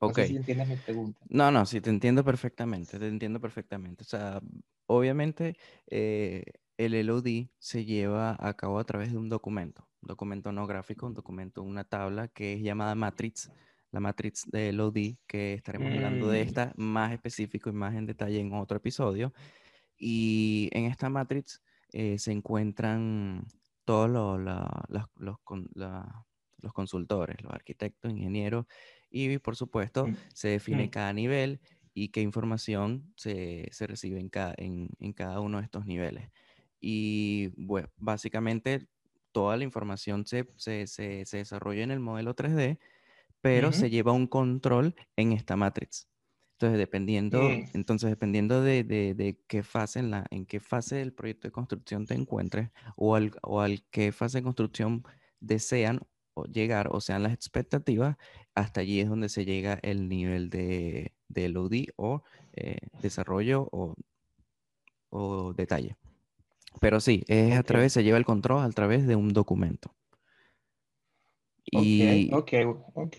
Ok. 0.00 0.18
No 0.18 0.36
entiendes 0.36 0.68
mi 0.68 0.76
pregunta. 0.76 1.20
No, 1.28 1.50
no, 1.50 1.66
sí, 1.66 1.80
te 1.80 1.90
entiendo 1.90 2.24
perfectamente, 2.24 2.98
te 2.98 3.08
entiendo 3.08 3.40
perfectamente. 3.40 4.02
O 4.02 4.06
sea, 4.06 4.40
obviamente 4.86 5.56
eh, 5.88 6.44
el 6.76 7.06
LOD 7.06 7.48
se 7.58 7.84
lleva 7.84 8.36
a 8.38 8.54
cabo 8.54 8.78
a 8.78 8.84
través 8.84 9.10
de 9.10 9.18
un 9.18 9.28
documento, 9.28 9.88
un 10.02 10.08
documento 10.08 10.52
no 10.52 10.66
gráfico, 10.66 11.06
un 11.06 11.14
documento, 11.14 11.62
una 11.62 11.84
tabla 11.84 12.28
que 12.28 12.54
es 12.54 12.62
llamada 12.62 12.94
matrix, 12.94 13.50
la 13.90 14.00
matrix 14.00 14.48
de 14.50 14.72
LOD, 14.72 15.16
que 15.26 15.54
estaremos 15.54 15.92
hablando 15.92 16.28
de 16.28 16.44
mm. 16.44 16.46
esta 16.46 16.72
más 16.76 17.12
específico 17.12 17.70
y 17.70 17.72
más 17.72 17.94
en 17.94 18.06
detalle 18.06 18.38
en 18.38 18.52
otro 18.52 18.76
episodio. 18.76 19.32
Y 19.96 20.68
en 20.72 20.84
esta 20.84 21.10
matrix 21.10 21.60
eh, 21.92 22.18
se 22.18 22.30
encuentran 22.30 23.44
todos 23.84 24.08
los, 24.08 24.38
los, 24.88 25.38
los 26.60 26.72
consultores, 26.72 27.42
los 27.42 27.52
arquitectos, 27.52 28.12
ingenieros 28.12 28.66
y 29.10 29.38
por 29.38 29.56
supuesto 29.56 30.06
mm, 30.06 30.16
se 30.34 30.48
define 30.48 30.86
mm. 30.86 30.90
cada 30.90 31.12
nivel 31.12 31.60
y 31.94 32.08
qué 32.08 32.20
información 32.20 33.12
se, 33.16 33.68
se 33.72 33.86
recibe 33.86 34.20
en 34.20 34.28
cada, 34.28 34.54
en, 34.56 34.90
en 35.00 35.12
cada, 35.12 35.40
uno 35.40 35.58
de 35.58 35.64
estos 35.64 35.84
niveles. 35.86 36.30
Y 36.80 37.48
bueno, 37.56 37.88
básicamente 37.96 38.86
toda 39.32 39.56
la 39.56 39.64
información 39.64 40.26
se, 40.26 40.48
se, 40.56 40.86
se, 40.86 41.24
se 41.26 41.36
desarrolla 41.38 41.82
en 41.82 41.90
el 41.90 42.00
modelo 42.00 42.36
3D, 42.36 42.78
pero 43.40 43.72
se 43.72 43.90
lleva 43.90 44.12
un 44.12 44.26
control 44.26 44.94
en 45.16 45.32
esta 45.32 45.56
matrix. 45.56 46.08
Entonces, 46.52 46.78
dependiendo, 46.78 47.40
entonces, 47.72 48.10
dependiendo 48.10 48.62
de, 48.62 48.82
de, 48.82 49.14
de, 49.14 49.38
qué 49.46 49.62
fase, 49.62 50.00
en, 50.00 50.10
la, 50.10 50.26
en 50.30 50.44
qué 50.44 50.58
fase 50.58 50.96
del 50.96 51.12
proyecto 51.12 51.46
de 51.46 51.52
construcción 51.52 52.04
te 52.04 52.14
encuentres 52.14 52.70
o 52.96 53.14
al, 53.14 53.30
o 53.42 53.60
al 53.60 53.84
qué 53.90 54.10
fase 54.10 54.38
de 54.38 54.42
construcción 54.42 55.04
desean 55.38 56.00
llegar 56.44 56.88
o 56.90 57.00
sean 57.00 57.22
las 57.22 57.32
expectativas, 57.32 58.16
hasta 58.54 58.80
allí 58.80 59.00
es 59.00 59.08
donde 59.08 59.28
se 59.28 59.44
llega 59.44 59.78
el 59.82 60.08
nivel 60.08 60.50
de, 60.50 61.12
de 61.28 61.48
LOD 61.48 61.86
o 61.96 62.22
eh, 62.54 62.78
desarrollo 63.00 63.68
o, 63.72 63.94
o, 65.10 65.52
detalle. 65.52 65.96
Pero 66.80 67.00
sí, 67.00 67.24
es 67.28 67.56
a 67.56 67.62
través, 67.62 67.92
se 67.92 68.04
lleva 68.04 68.18
el 68.18 68.24
control 68.24 68.62
a 68.62 68.70
través 68.70 69.06
de 69.06 69.16
un 69.16 69.32
documento. 69.32 69.94
Y... 71.64 72.30
Ok, 72.32 72.52
ok, 72.64 72.92
ok. 72.94 73.16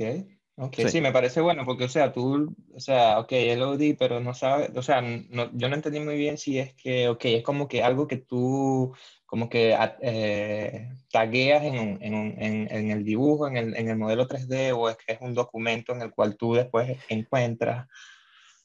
Okay, 0.62 0.90
sí. 0.90 1.00
me 1.00 1.14
parece 1.14 1.40
bueno 1.40 1.64
porque, 1.66 1.86
o 1.86 1.90
sea, 1.90 2.12
tú, 2.12 2.54
o 2.76 2.80
sea, 2.82 3.20
ok, 3.20 3.32
LOD, 3.32 3.96
pero 3.98 4.20
no 4.20 4.34
sabes, 4.34 4.70
o 4.76 4.82
sea, 4.82 5.02
no, 5.02 5.50
yo 5.54 5.70
no 5.70 5.76
entendí 5.76 6.02
muy 6.02 6.18
bien 6.18 6.38
si 6.38 6.60
es 6.60 6.74
que, 6.74 7.08
ok, 7.08 7.22
es 7.26 7.44
como 7.44 7.68
que 7.70 7.82
algo 7.82 8.08
que 8.08 8.18
tú 8.18 8.94
como 9.26 9.48
que 9.48 9.78
eh, 10.02 10.90
tagueas 11.12 11.64
en, 11.64 11.98
en, 12.04 12.42
en, 12.42 12.92
el 12.92 13.06
dibujo, 13.06 13.48
en 13.48 13.56
el, 13.58 13.76
en 13.78 13.88
el 13.90 13.98
modelo 13.98 14.28
3D, 14.28 14.74
o 14.74 14.90
es 14.90 14.98
que 14.98 15.14
es 15.14 15.22
un 15.22 15.34
documento 15.34 15.94
en 15.94 16.02
el 16.02 16.12
cual 16.12 16.36
tú 16.36 16.56
después 16.56 16.98
encuentras. 17.10 17.88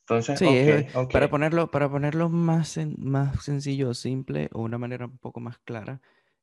Entonces, 0.01 0.41
Sí, 0.41 0.47
ok, 0.47 0.67
es- 0.69 0.97
ok. 0.97 1.13
para 1.13 1.29
ponerlo, 1.31 1.71
para 1.71 1.89
ponerlo 1.91 2.29
más, 2.29 2.77
sen- 2.77 2.97
más 2.99 3.45
sencillo 3.45 3.95
simple 3.95 4.49
o 4.53 4.63
una 4.63 4.79
manera 4.79 5.07
un 5.07 5.19
poco 5.19 5.41
más 5.41 5.59
clara, 5.59 6.01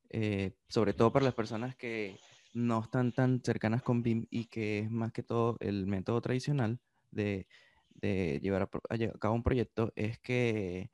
eh, 0.10 0.54
sobre 0.70 0.94
todo 0.94 1.12
para 1.12 1.26
las 1.26 1.34
personas 1.36 1.76
que 1.76 2.18
no 2.54 2.82
están 2.82 3.14
tan 3.14 3.42
cercanas 3.44 3.82
con 3.84 4.04
BIM 4.04 4.28
y 4.30 4.46
que 4.46 4.80
es 4.80 4.92
más 4.92 5.12
que 5.12 5.24
todo 5.24 5.58
el 5.60 5.88
método 5.88 6.22
tradicional 6.22 6.80
de, 7.12 7.48
de 7.90 8.40
llevar 8.42 8.64
a, 8.64 9.20
cabo 9.20 9.36
un 9.36 9.44
proyecto, 9.44 9.94
es 9.96 10.20
que 10.20 10.92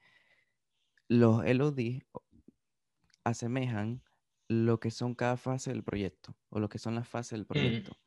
los 1.08 1.46
LOD 1.46 2.02
asemejan 3.24 4.02
lo 4.48 4.80
que 4.80 4.92
son 4.92 5.16
cada 5.16 5.38
fase 5.38 5.72
del 5.72 5.84
proyecto 5.84 6.36
o 6.50 6.60
lo 6.60 6.70
que 6.70 6.80
son 6.80 6.96
las 6.96 7.08
fases 7.08 7.32
del 7.32 7.46
Mm, 7.50 7.54
proyecto. 7.56 7.98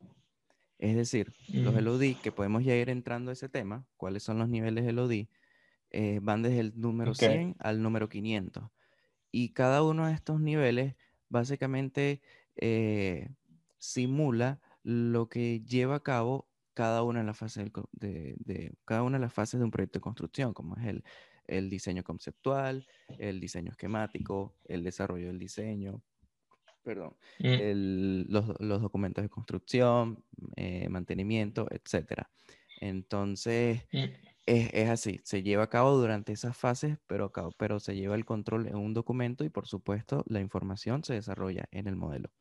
Es 0.79 0.95
decir, 0.95 1.33
los 1.53 1.73
mm, 1.73 1.77
LOD, 1.77 2.15
que 2.23 2.31
podemos 2.31 2.63
ya 2.63 2.75
ir 2.75 2.89
entrando 2.89 3.29
a 3.29 3.33
ese 3.33 3.49
tema, 3.49 3.85
cuáles 3.97 4.23
son 4.23 4.39
los 4.39 4.49
niveles 4.49 4.85
LOD, 4.85 5.27
eh, 5.91 6.19
van 6.21 6.41
desde 6.41 6.59
el 6.59 6.73
número 6.79 7.11
ok. 7.11 7.19
100 7.19 7.55
al 7.59 7.83
número 7.83 8.09
500. 8.09 8.63
Y 9.31 9.49
cada 9.53 9.83
uno 9.83 10.07
de 10.07 10.13
estos 10.13 10.41
niveles 10.41 10.95
básicamente 11.29 12.21
eh, 12.55 13.29
simula 13.81 14.61
lo 14.83 15.29
que 15.29 15.61
lleva 15.61 15.95
a 15.97 16.03
cabo 16.03 16.49
cada 16.73 17.03
una 17.03 17.19
de 17.19 17.25
las 17.25 17.37
fases 17.37 17.63
del 17.65 17.73
de, 17.93 18.35
de- 18.39 18.73
cada 18.85 19.03
una 19.03 19.17
de 19.17 19.23
las 19.23 19.33
fases 19.33 19.59
de 19.59 19.65
un 19.65 19.71
proyecto 19.71 19.99
de 19.99 20.03
construcción, 20.03 20.53
como 20.53 20.77
es 20.77 20.85
el, 20.87 21.03
el 21.45 21.69
diseño 21.69 22.03
conceptual, 22.03 22.87
el 23.19 23.39
diseño 23.41 23.71
esquemático, 23.71 24.55
el 24.65 24.83
desarrollo 24.83 25.27
del 25.27 25.39
diseño, 25.39 26.03
perdón, 26.83 27.15
Mm, 27.39 27.47
el- 27.47 28.25
los, 28.29 28.53
los 28.59 28.81
documentos 28.81 29.23
de 29.23 29.29
construcción, 29.29 30.25
eh, 30.55 30.89
mantenimiento, 30.89 31.67
etcétera. 31.71 32.31
Entonces, 32.79 33.87
mm. 33.93 34.05
es, 34.45 34.69
es 34.73 34.89
así, 34.89 35.21
se 35.23 35.43
lleva 35.43 35.63
a 35.63 35.69
cabo 35.69 35.97
durante 35.97 36.33
esas 36.33 36.57
fases, 36.57 36.97
pero, 37.07 37.31
pero 37.57 37.79
se 37.79 37.95
lleva 37.95 38.15
el 38.15 38.25
control 38.25 38.67
en 38.67 38.75
un 38.77 38.93
documento 38.93 39.43
y 39.45 39.49
por 39.49 39.67
supuesto 39.67 40.23
la 40.27 40.41
información 40.41 41.03
se 41.03 41.13
desarrolla 41.15 41.65
en 41.71 41.87
el 41.87 41.95
modelo. 41.95 42.31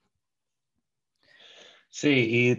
Sí, 1.90 2.56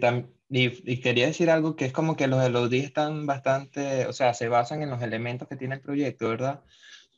y, 0.50 0.92
y 0.92 1.00
quería 1.00 1.26
decir 1.26 1.50
algo 1.50 1.74
que 1.76 1.86
es 1.86 1.92
como 1.92 2.16
que 2.16 2.26
los 2.26 2.48
LOD 2.50 2.74
están 2.74 3.26
bastante, 3.26 4.06
o 4.06 4.12
sea, 4.12 4.34
se 4.34 4.48
basan 4.48 4.82
en 4.82 4.90
los 4.90 5.02
elementos 5.02 5.48
que 5.48 5.56
tiene 5.56 5.76
el 5.76 5.80
proyecto, 5.80 6.28
¿verdad? 6.28 6.62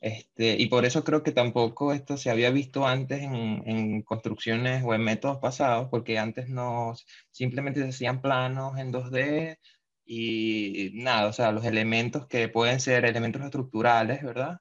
Este, 0.01 0.55
y 0.59 0.67
por 0.67 0.85
eso 0.85 1.03
creo 1.03 1.23
que 1.23 1.31
tampoco 1.31 1.93
esto 1.93 2.17
se 2.17 2.29
había 2.29 2.51
visto 2.51 2.87
antes 2.87 3.21
en, 3.23 3.63
en 3.67 4.01
construcciones 4.03 4.83
o 4.85 4.93
en 4.93 5.01
métodos 5.03 5.39
pasados, 5.39 5.89
porque 5.89 6.17
antes 6.19 6.49
no, 6.49 6.95
simplemente 7.31 7.81
se 7.81 7.89
hacían 7.89 8.21
planos 8.21 8.77
en 8.77 8.91
2D 8.91 9.59
y 10.05 10.91
nada, 10.95 11.27
o 11.29 11.33
sea, 11.33 11.51
los 11.51 11.65
elementos 11.65 12.27
que 12.27 12.49
pueden 12.49 12.79
ser 12.79 13.05
elementos 13.05 13.41
estructurales, 13.43 14.23
¿verdad? 14.23 14.59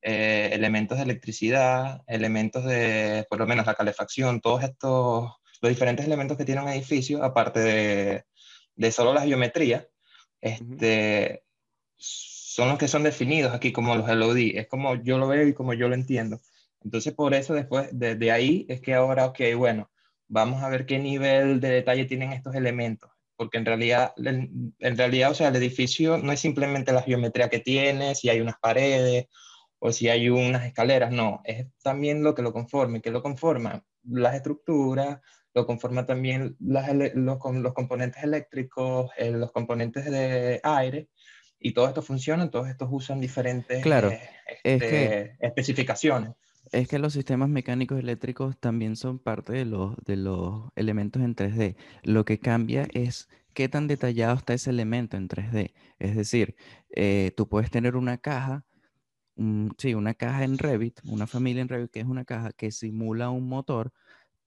Eh, 0.00 0.50
elementos 0.52 0.98
de 0.98 1.04
electricidad, 1.04 2.02
elementos 2.06 2.64
de, 2.64 3.26
por 3.28 3.38
lo 3.40 3.46
menos 3.46 3.66
la 3.66 3.74
calefacción, 3.74 4.40
todos 4.40 4.62
estos, 4.62 5.32
los 5.60 5.70
diferentes 5.70 6.06
elementos 6.06 6.36
que 6.36 6.44
tiene 6.44 6.62
un 6.62 6.68
edificio, 6.68 7.22
aparte 7.22 7.60
de, 7.60 8.24
de 8.76 8.92
solo 8.92 9.12
la 9.12 9.22
geometría, 9.22 9.88
este, 10.40 11.44
son 11.96 12.68
los 12.68 12.78
que 12.78 12.88
son 12.88 13.02
definidos 13.02 13.54
aquí 13.54 13.72
como 13.72 13.94
los 13.94 14.08
LOD. 14.08 14.56
Es 14.56 14.68
como 14.68 14.94
yo 14.96 15.18
lo 15.18 15.28
veo 15.28 15.46
y 15.46 15.54
como 15.54 15.74
yo 15.74 15.88
lo 15.88 15.94
entiendo. 15.94 16.40
Entonces, 16.82 17.12
por 17.12 17.34
eso 17.34 17.54
después, 17.54 17.88
de, 17.92 18.14
de 18.14 18.32
ahí 18.32 18.66
es 18.68 18.80
que 18.80 18.94
ahora, 18.94 19.26
ok, 19.26 19.40
bueno, 19.56 19.90
vamos 20.28 20.62
a 20.62 20.68
ver 20.68 20.86
qué 20.86 20.98
nivel 20.98 21.60
de 21.60 21.70
detalle 21.70 22.04
tienen 22.04 22.32
estos 22.32 22.54
elementos. 22.54 23.10
Porque 23.36 23.58
en 23.58 23.66
realidad, 23.66 24.12
en, 24.16 24.74
en 24.78 24.96
realidad, 24.96 25.30
o 25.30 25.34
sea, 25.34 25.48
el 25.48 25.56
edificio 25.56 26.18
no 26.18 26.32
es 26.32 26.40
simplemente 26.40 26.92
la 26.92 27.02
geometría 27.02 27.48
que 27.48 27.60
tiene, 27.60 28.14
si 28.14 28.28
hay 28.28 28.40
unas 28.40 28.58
paredes 28.58 29.26
o 29.78 29.92
si 29.92 30.08
hay 30.08 30.28
unas 30.28 30.66
escaleras, 30.66 31.12
no, 31.12 31.40
es 31.44 31.66
también 31.82 32.24
lo 32.24 32.34
que 32.34 32.42
lo 32.42 32.52
conforma. 32.52 33.00
¿Qué 33.00 33.10
lo 33.10 33.22
conforma? 33.22 33.84
Las 34.02 34.34
estructuras, 34.34 35.20
lo 35.58 35.66
conforma 35.66 36.06
también 36.06 36.56
las, 36.60 36.94
los, 36.94 37.12
los, 37.14 37.74
componentes 37.74 38.22
eléctricos, 38.22 39.10
eh, 39.18 39.32
los 39.32 39.50
componentes 39.50 40.04
de 40.04 40.60
aire, 40.62 41.08
y 41.58 41.72
todo 41.72 41.88
esto 41.88 42.00
funciona, 42.00 42.50
todos 42.50 42.68
estos 42.68 42.88
usan 42.90 43.20
diferentes 43.20 43.82
Claro, 43.82 44.10
eh, 44.10 44.20
es 44.46 44.80
que, 44.80 45.04
este, 45.04 45.36
especificaciones. 45.40 46.30
es 46.70 46.86
que 46.86 47.00
los 47.00 47.12
sistemas 47.12 47.48
mecánicos 47.48 47.98
eléctricos 47.98 48.56
también 48.58 48.94
son 48.94 49.18
parte 49.18 49.52
de 49.52 49.64
los, 49.64 49.96
de 50.04 50.16
los 50.16 50.70
elementos 50.76 51.22
en 51.22 51.34
3D. 51.34 51.76
Lo 52.04 52.24
que 52.24 52.38
cambia 52.38 52.86
es 52.94 53.28
qué 53.52 53.68
tan 53.68 53.88
detallado 53.88 54.36
está 54.36 54.54
ese 54.54 54.70
elemento 54.70 55.16
en 55.16 55.26
3D. 55.28 55.74
Es 55.98 56.14
decir, 56.14 56.54
eh, 56.90 57.32
tú 57.36 57.48
puedes 57.48 57.70
tener 57.70 57.96
una 57.96 58.18
caja 58.18 58.64
un- 59.38 59.74
sí, 59.78 59.94
una 59.94 60.14
caja 60.14 60.44
en 60.44 60.58
Revit, 60.58 61.00
una 61.04 61.26
familia 61.26 61.62
en 61.62 61.68
Revit 61.68 61.90
que 61.90 62.00
es 62.00 62.06
una 62.06 62.24
caja 62.24 62.52
que 62.52 62.70
simula 62.72 63.30
un 63.30 63.48
motor, 63.48 63.92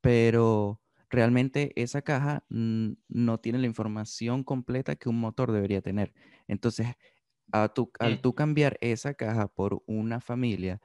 pero 0.02 0.81
realmente 1.12 1.74
esa 1.82 2.02
caja 2.02 2.46
no 2.50 3.40
tiene 3.40 3.60
la 3.60 3.68
información 3.68 4.44
completa 4.44 4.96
que 4.96 5.10
un 5.10 5.20
motor 5.20 5.52
debería 5.52 5.82
tener. 5.82 6.14
Entonces, 6.48 6.88
a 7.52 7.70
tu- 7.74 7.92
al 8.00 8.20
tú 8.22 8.34
cambiar 8.36 8.78
esa 8.82 9.14
caja 9.14 9.48
por 9.50 9.84
una 9.88 10.22
familia 10.22 10.82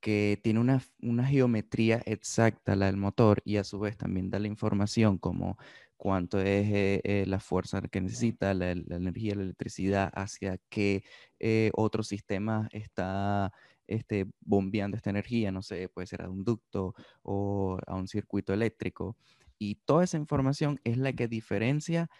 que 0.00 0.40
tiene 0.42 0.60
una, 0.60 0.82
una 1.02 1.26
geometría 1.26 2.02
exacta, 2.06 2.74
la 2.76 2.86
del 2.86 2.96
motor, 2.96 3.42
y 3.44 3.56
a 3.58 3.64
su 3.64 3.78
vez 3.80 3.96
también 3.98 4.30
da 4.30 4.38
la 4.38 4.48
información 4.48 5.18
como 5.18 5.58
cuánto 5.96 6.40
es 6.40 6.68
eh, 6.72 7.00
eh, 7.04 7.24
la 7.26 7.40
fuerza 7.40 7.82
que 7.82 8.00
necesita, 8.00 8.54
la, 8.54 8.74
la 8.74 8.96
energía, 8.96 9.34
la 9.34 9.42
electricidad, 9.42 10.10
hacia 10.14 10.58
qué 10.70 11.04
eh, 11.38 11.70
otro 11.74 12.02
sistema 12.02 12.68
está 12.72 13.52
este, 13.86 14.26
bombeando 14.40 14.96
esta 14.96 15.10
energía, 15.10 15.52
no 15.52 15.62
sé, 15.62 15.88
puede 15.90 16.06
ser 16.06 16.22
a 16.22 16.30
un 16.30 16.44
ducto 16.44 16.94
o 17.22 17.78
a 17.86 17.94
un 17.96 18.08
circuito 18.08 18.54
eléctrico. 18.54 19.16
Y 19.60 19.76
toda 19.76 20.04
esa 20.04 20.18
información 20.18 20.80
es 20.84 20.98
la 20.98 21.12
que 21.14 21.28
diferencia 21.28 22.10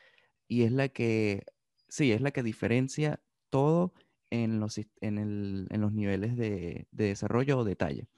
y 0.48 0.64
es 0.64 0.72
la 0.72 0.88
que, 0.90 1.44
sí, 1.88 2.12
es 2.12 2.20
la 2.22 2.32
que 2.32 2.42
diferencia 2.44 3.22
todo 3.50 3.94
en 4.30 4.60
los, 4.60 4.78
en 5.00 5.18
el- 5.18 5.68
en 5.70 5.80
los 5.82 5.92
niveles 5.92 6.36
de, 6.36 6.88
de 6.92 7.06
desarrollo 7.06 7.58
o 7.60 7.64
detalle. 7.64 8.08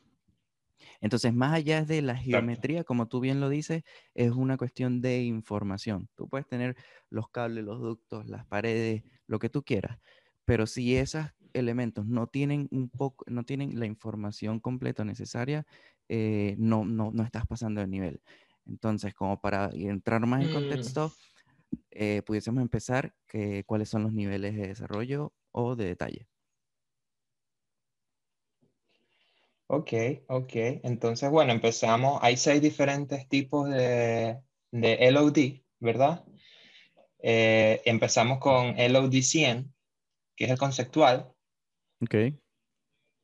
Entonces, 1.00 1.33
más 1.35 1.52
allá 1.55 1.85
de 1.85 2.02
la 2.02 2.17
geometría, 2.17 2.85
como 2.85 3.09
tú 3.09 3.21
bien 3.21 3.41
lo 3.41 3.49
dices, 3.49 3.83
es 4.14 4.33
una 4.33 4.57
cuestión 4.57 5.00
de 5.00 5.23
información. 5.23 6.09
Tú 6.14 6.29
puedes 6.29 6.47
tener 6.47 6.76
los 7.11 7.29
cables, 7.29 7.64
los 7.64 7.81
ductos, 7.81 8.26
las 8.26 8.47
paredes, 8.47 9.02
lo 9.26 9.38
que 9.38 9.49
tú 9.49 9.62
quieras, 9.62 9.99
pero 10.45 10.67
si 10.67 10.97
esos 10.97 11.26
elementos 11.55 12.07
no 12.07 12.26
tienen 12.29 12.69
un 12.71 12.88
poco, 12.91 13.25
no 13.29 13.45
tienen 13.45 13.79
la 13.79 13.87
información 13.87 14.61
completa 14.61 15.05
necesaria, 15.05 15.67
eh, 16.09 16.57
no, 16.59 16.85
no, 16.85 17.11
no 17.12 17.23
estás 17.23 17.47
pasando 17.47 17.81
de 17.81 17.87
nivel. 17.88 18.23
Entonces, 18.66 19.14
como 19.14 19.40
para 19.40 19.71
entrar 19.75 20.25
más 20.26 20.42
en 20.42 20.49
Mm, 20.49 20.50
contexto, 20.50 21.12
eh, 21.90 22.23
pudiésemos 22.26 22.62
empezar 22.62 23.14
que, 23.28 23.64
cuáles 23.64 23.88
son 23.90 24.04
los 24.04 24.12
niveles 24.14 24.54
de 24.57 24.69
desarrollo 24.69 25.33
o 25.52 25.76
de 25.76 25.87
detalle. 25.87 26.28
ok, 29.66 29.92
ok. 30.28 30.52
Entonces, 30.85 31.31
bueno, 31.31 31.52
empezamos. 31.52 32.19
Hay 32.23 32.37
seis 32.37 32.61
diferentes 32.62 33.28
tipos 33.28 33.69
de, 33.71 34.38
de 34.71 34.95
LOD, 35.11 35.62
¿verdad? 35.81 36.25
Eh, 37.21 37.83
empezamos 37.87 38.38
con 38.40 38.75
LOD 38.78 39.23
100, 39.23 39.75
que 40.37 40.45
es 40.47 40.50
el 40.50 40.59
conceptual, 40.59 41.33
Ok. 42.02 42.35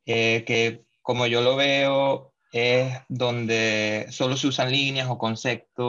eh, 0.06 0.44
que 0.46 0.84
como 1.02 1.26
yo 1.26 1.40
lo 1.40 1.56
veo 1.56 2.27
es 2.52 2.94
donde 3.08 4.06
solo 4.10 4.36
se 4.36 4.46
usan 4.46 4.70
líneas 4.72 5.08
o 5.10 5.18
conceptos 5.18 5.86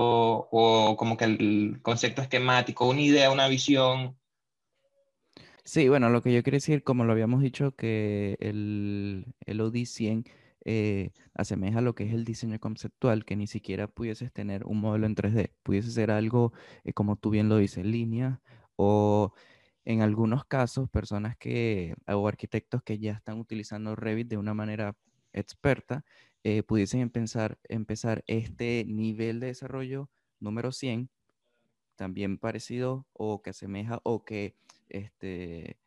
o 0.52 0.96
como 0.98 1.18
que 1.18 1.26
el 1.26 1.80
concepto 1.82 2.22
esquemático, 2.22 2.88
una 2.88 3.02
idea, 3.02 3.32
una 3.32 3.48
visión. 3.48 4.18
Sí, 5.64 5.88
bueno, 5.88 6.10
lo 6.10 6.22
que 6.22 6.34
yo 6.34 6.42
quiero 6.44 6.58
decir, 6.58 6.84
como 6.84 7.06
lo 7.06 7.14
habíamos 7.14 7.42
dicho, 7.42 7.76
que 7.76 8.38
el, 8.40 9.36
el 9.46 9.62
OD 9.62 9.86
100 9.86 10.26
eh, 10.66 11.12
asemeja 11.36 11.80
a 11.80 11.82
lo 11.82 11.96
que 11.96 12.04
es 12.06 12.14
el 12.14 12.26
diseño 12.26 12.60
conceptual, 12.60 13.24
que 13.24 13.36
ni 13.36 13.48
siquiera 13.48 13.88
pudieses 13.88 14.32
tener 14.32 14.66
un 14.66 14.80
modelo 14.80 15.06
en 15.06 15.16
3D, 15.16 15.52
pudiese 15.64 15.92
ser 15.92 16.12
algo, 16.12 16.54
eh, 16.84 16.94
como 16.94 17.16
tú 17.16 17.30
bien 17.30 17.50
lo 17.50 17.58
dices, 17.58 17.86
línea 17.86 18.42
o 18.76 19.34
en 19.86 20.02
algunos 20.02 20.46
casos, 20.46 20.90
personas 20.90 21.38
que, 21.38 21.96
o 22.08 22.28
arquitectos 22.28 22.84
que 22.84 23.00
ya 23.00 23.14
están 23.14 23.40
utilizando 23.40 23.96
Revit 23.96 24.28
de 24.28 24.38
una 24.38 24.54
manera 24.54 24.96
experta, 25.34 26.04
eh, 26.44 26.64
pudiesen 26.64 27.02
empezar, 27.02 27.60
empezar 27.68 28.24
este 28.28 28.86
nivel 28.88 29.40
de 29.40 29.48
desarrollo 29.48 30.10
número 30.40 30.72
100 30.72 31.10
también 31.96 32.38
parecido 32.38 33.08
o 33.14 33.42
que 33.42 33.50
asemeja 33.50 34.00
o 34.04 34.24
que 34.24 34.56
este, 34.88 35.78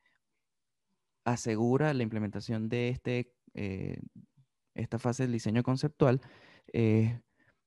asegura 1.24 1.94
la 1.94 2.02
implementación 2.02 2.68
de 2.68 2.88
este, 2.90 3.32
eh, 3.54 3.98
esta 4.74 4.98
fase 4.98 5.24
del 5.24 5.32
diseño 5.32 5.62
conceptual, 5.62 6.20
eh, 6.72 7.20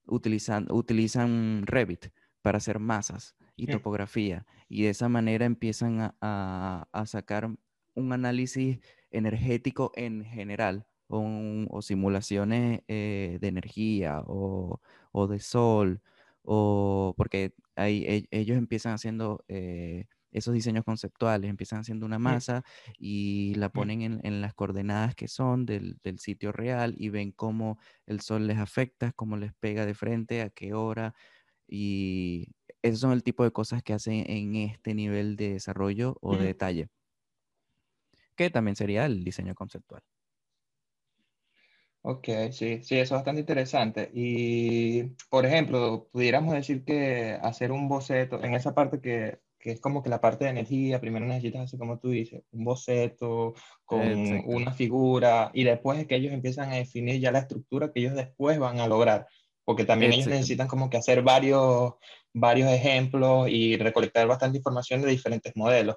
utilizan, 0.06 0.66
utilizan 0.70 1.62
Revit 1.66 2.06
para 2.42 2.58
hacer 2.58 2.78
masas 2.78 3.34
y 3.56 3.66
topografía 3.72 4.46
y 4.68 4.82
de 4.84 4.90
esa 4.90 5.08
manera 5.08 5.46
empiezan 5.46 6.00
a, 6.00 6.14
a- 6.20 6.88
a 6.92 7.06
sacar 7.06 7.50
un 7.94 8.12
análisis 8.12 8.78
energético 9.10 9.90
en 9.96 10.24
general 10.24 10.86
o, 11.08 11.82
simulaciones 11.82 12.82
eh, 12.88 13.38
de 13.40 13.48
energía 13.48 14.22
o, 14.26 14.80
de 15.28 15.40
sol, 15.40 16.02
o 16.42 17.14
porque 17.16 17.54
ahí, 17.76 18.04
e, 18.06 18.28
ellos 18.30 18.56
empiezan 18.58 18.92
haciendo 18.94 19.44
eh, 19.48 20.06
esos 20.36 20.52
diseños 20.54 20.84
conceptuales, 20.84 21.48
empiezan 21.48 21.80
haciendo 21.80 22.04
una 22.04 22.18
masa 22.18 22.62
y 22.98 23.54
la 23.56 23.68
mm. 23.68 23.72
ponen 23.72 24.20
en, 24.22 24.40
las 24.40 24.54
coordenadas 24.54 25.14
que 25.14 25.28
son 25.28 25.64
del, 25.64 25.98
sitio 26.18 26.52
real 26.52 26.94
y 26.98 27.08
ven 27.08 27.32
cómo 27.32 27.78
el 28.06 28.20
sol 28.20 28.46
les 28.46 28.58
afecta, 28.58 29.12
cómo 29.12 29.36
les 29.36 29.54
pega 29.54 29.86
de 29.86 29.94
frente, 29.94 30.42
a 30.42 30.50
qué 30.50 30.74
hora. 30.74 31.14
Y 31.66 32.52
esos 32.82 33.00
son 33.00 33.12
el 33.12 33.22
tipo 33.22 33.44
de 33.44 33.50
cosas 33.50 33.82
que 33.82 33.94
hacen 33.94 34.24
en 34.28 34.56
este 34.56 34.94
nivel 34.94 35.36
de 35.36 35.54
desarrollo 35.54 36.18
o 36.20 36.36
de 36.36 36.44
detalle, 36.44 36.88
que 38.36 38.50
también 38.50 38.76
sería 38.76 39.06
el 39.06 39.24
diseño 39.24 39.54
conceptual. 39.54 40.02
Ok, 42.08 42.28
sí, 42.52 42.84
sí, 42.84 42.98
eso 42.98 43.00
es 43.00 43.10
bastante 43.10 43.40
interesante. 43.40 44.12
Y, 44.14 45.02
por 45.28 45.44
ejemplo, 45.44 46.08
pudiéramos 46.12 46.54
decir 46.54 46.84
que 46.84 47.36
hacer 47.42 47.72
un 47.72 47.88
boceto, 47.88 48.40
en 48.44 48.54
esa 48.54 48.76
parte 48.76 49.00
que, 49.00 49.40
que 49.58 49.72
es 49.72 49.80
como 49.80 50.04
que 50.04 50.08
la 50.08 50.20
parte 50.20 50.44
de 50.44 50.52
energía, 50.52 51.00
primero 51.00 51.26
necesitas, 51.26 51.62
así 51.62 51.76
como 51.76 51.98
tú 51.98 52.10
dices, 52.10 52.44
un 52.52 52.62
boceto 52.62 53.54
con 53.84 54.00
una 54.46 54.72
figura, 54.72 55.50
y 55.52 55.64
después 55.64 55.98
es 55.98 56.06
que 56.06 56.14
ellos 56.14 56.32
empiezan 56.32 56.70
a 56.70 56.76
definir 56.76 57.20
ya 57.20 57.32
la 57.32 57.40
estructura 57.40 57.90
que 57.92 57.98
ellos 57.98 58.14
después 58.14 58.56
van 58.60 58.78
a 58.78 58.86
lograr, 58.86 59.26
porque 59.64 59.84
también 59.84 60.12
ellos 60.12 60.28
necesitan 60.28 60.68
como 60.68 60.88
que 60.88 60.98
hacer 60.98 61.22
varios, 61.22 61.94
varios 62.32 62.70
ejemplos 62.70 63.48
y 63.48 63.78
recolectar 63.78 64.28
bastante 64.28 64.58
información 64.58 65.02
de 65.02 65.10
diferentes 65.10 65.56
modelos. 65.56 65.96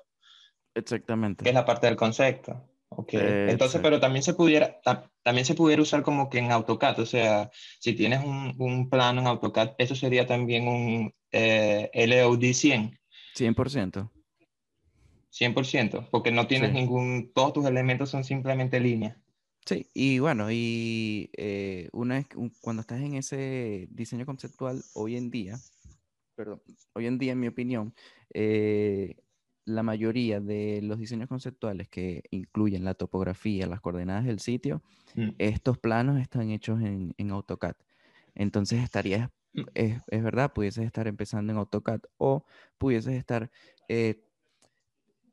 Exactamente. 0.73 1.43
Que 1.43 1.49
es 1.49 1.55
la 1.55 1.65
parte 1.65 1.85
del 1.85 1.95
concepto. 1.95 2.67
Okay. 3.01 3.49
Entonces, 3.49 3.79
pero 3.81 3.99
también 4.01 4.23
se 4.23 4.33
pudiera, 4.33 4.81
también 5.23 5.45
se 5.45 5.55
pudiera 5.55 5.81
usar 5.81 6.03
como 6.03 6.29
que 6.29 6.39
en 6.39 6.51
AutoCAD, 6.51 6.99
o 6.99 7.05
sea, 7.05 7.49
si 7.79 7.93
tienes 7.93 8.23
un, 8.25 8.53
un 8.57 8.89
plano 8.89 9.21
en 9.21 9.27
AutoCAD, 9.27 9.75
eso 9.77 9.95
sería 9.95 10.27
también 10.27 10.67
un 10.67 11.13
eh, 11.31 11.89
LOD 11.93 12.51
100. 12.51 12.99
100%. 13.37 14.09
100%, 15.31 16.09
porque 16.09 16.31
no 16.31 16.47
tienes 16.47 16.73
ningún, 16.73 17.31
todos 17.33 17.53
tus 17.53 17.65
elementos 17.65 18.09
son 18.09 18.25
simplemente 18.25 18.81
líneas. 18.81 19.15
Sí, 19.65 19.87
y 19.93 20.19
bueno, 20.19 20.51
y 20.51 21.29
eh, 21.37 21.87
una 21.93 22.15
vez, 22.15 22.27
cuando 22.59 22.81
estás 22.81 22.99
en 22.99 23.13
ese 23.13 23.87
diseño 23.91 24.25
conceptual, 24.25 24.83
hoy 24.93 25.15
en 25.15 25.29
día, 25.29 25.57
perdón, 26.35 26.61
hoy 26.95 27.05
en 27.05 27.17
día, 27.17 27.31
en 27.31 27.39
mi 27.39 27.47
opinión, 27.47 27.93
eh, 28.33 29.15
la 29.69 29.83
mayoría 29.83 30.39
de 30.39 30.81
los 30.81 30.99
diseños 30.99 31.29
conceptuales 31.29 31.87
que 31.87 32.23
incluyen 32.31 32.83
la 32.83 32.95
topografía, 32.95 33.67
las 33.67 33.81
coordenadas 33.81 34.25
del 34.25 34.39
sitio, 34.39 34.81
mm. 35.15 35.29
estos 35.37 35.77
planos 35.77 36.19
están 36.19 36.49
hechos 36.49 36.81
en, 36.81 37.31
AutoCAD. 37.31 37.75
Entonces 38.35 38.83
estarías, 38.83 39.29
mm. 39.53 39.61
es, 39.75 40.23
verdad, 40.23 40.53
pudieses 40.53 40.85
estar 40.85 41.07
empezando 41.07 41.53
en 41.53 41.59
AutoCAD 41.59 42.01
o 42.17 42.45
pudieses 42.77 43.13
estar 43.13 43.51
eh, 43.87 44.25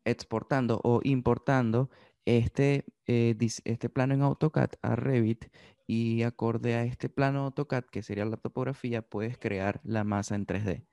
exportando 0.05 0.81
o 0.85 1.01
importando 1.03 1.91
este, 2.25 2.85
eh, 3.07 3.37
este 3.65 3.89
plano 3.89 4.15
en 4.15 4.23
AutoCAD 4.23 4.71
a 4.83 4.97
Revit 4.97 5.47
y 5.87 6.23
acorde 6.23 6.75
a 6.75 6.85
este 6.85 7.09
plano 7.09 7.45
AutoCAD, 7.45 7.85
que 7.85 8.03
sería 8.03 8.25
la 8.25 8.37
topografía, 8.37 9.03
puedes 9.03 9.39
crear 9.39 9.81
la 9.85 10.05
masa 10.05 10.35
en 10.35 10.47
3D 10.47 10.85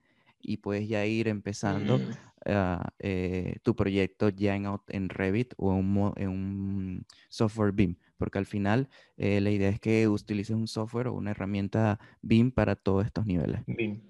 y 0.43 0.57
puedes 0.57 0.88
ya 0.88 1.05
ir 1.05 1.27
empezando 1.27 1.97
mm. 1.97 2.12
Eh, 2.45 3.57
tu 3.63 3.75
proyecto 3.75 4.29
ya 4.29 4.55
en, 4.55 4.67
en 4.89 5.09
Revit 5.09 5.53
o 5.57 5.73
en 5.73 6.29
un, 6.29 7.05
software 7.29 7.71
BIM, 7.71 7.97
porque 8.17 8.38
al 8.38 8.45
final 8.45 8.89
eh, 9.17 9.41
la 9.41 9.50
idea 9.50 9.69
es 9.69 9.79
que 9.79 10.07
utilices 10.07 10.55
un 10.55 10.67
software 10.67 11.07
o 11.07 11.13
una 11.13 11.32
herramienta 11.32 11.99
BIM 12.21 12.51
para 12.51 12.75
todos 12.75 13.06
estos 13.06 13.25
niveles. 13.25 13.62
BIM. 13.67 14.01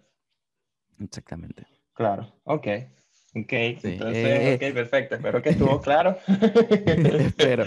Exactamente. 0.99 1.65
Claro, 1.93 2.33
ok. 2.43 2.67
Ok, 3.35 3.51
entonces, 3.51 4.15
eh, 4.15 4.53
ok, 4.55 4.73
perfecto. 4.75 5.15
Espero 5.15 5.41
que 5.41 5.49
estuvo 5.49 5.81
claro. 5.81 6.17
Espero. 6.27 7.65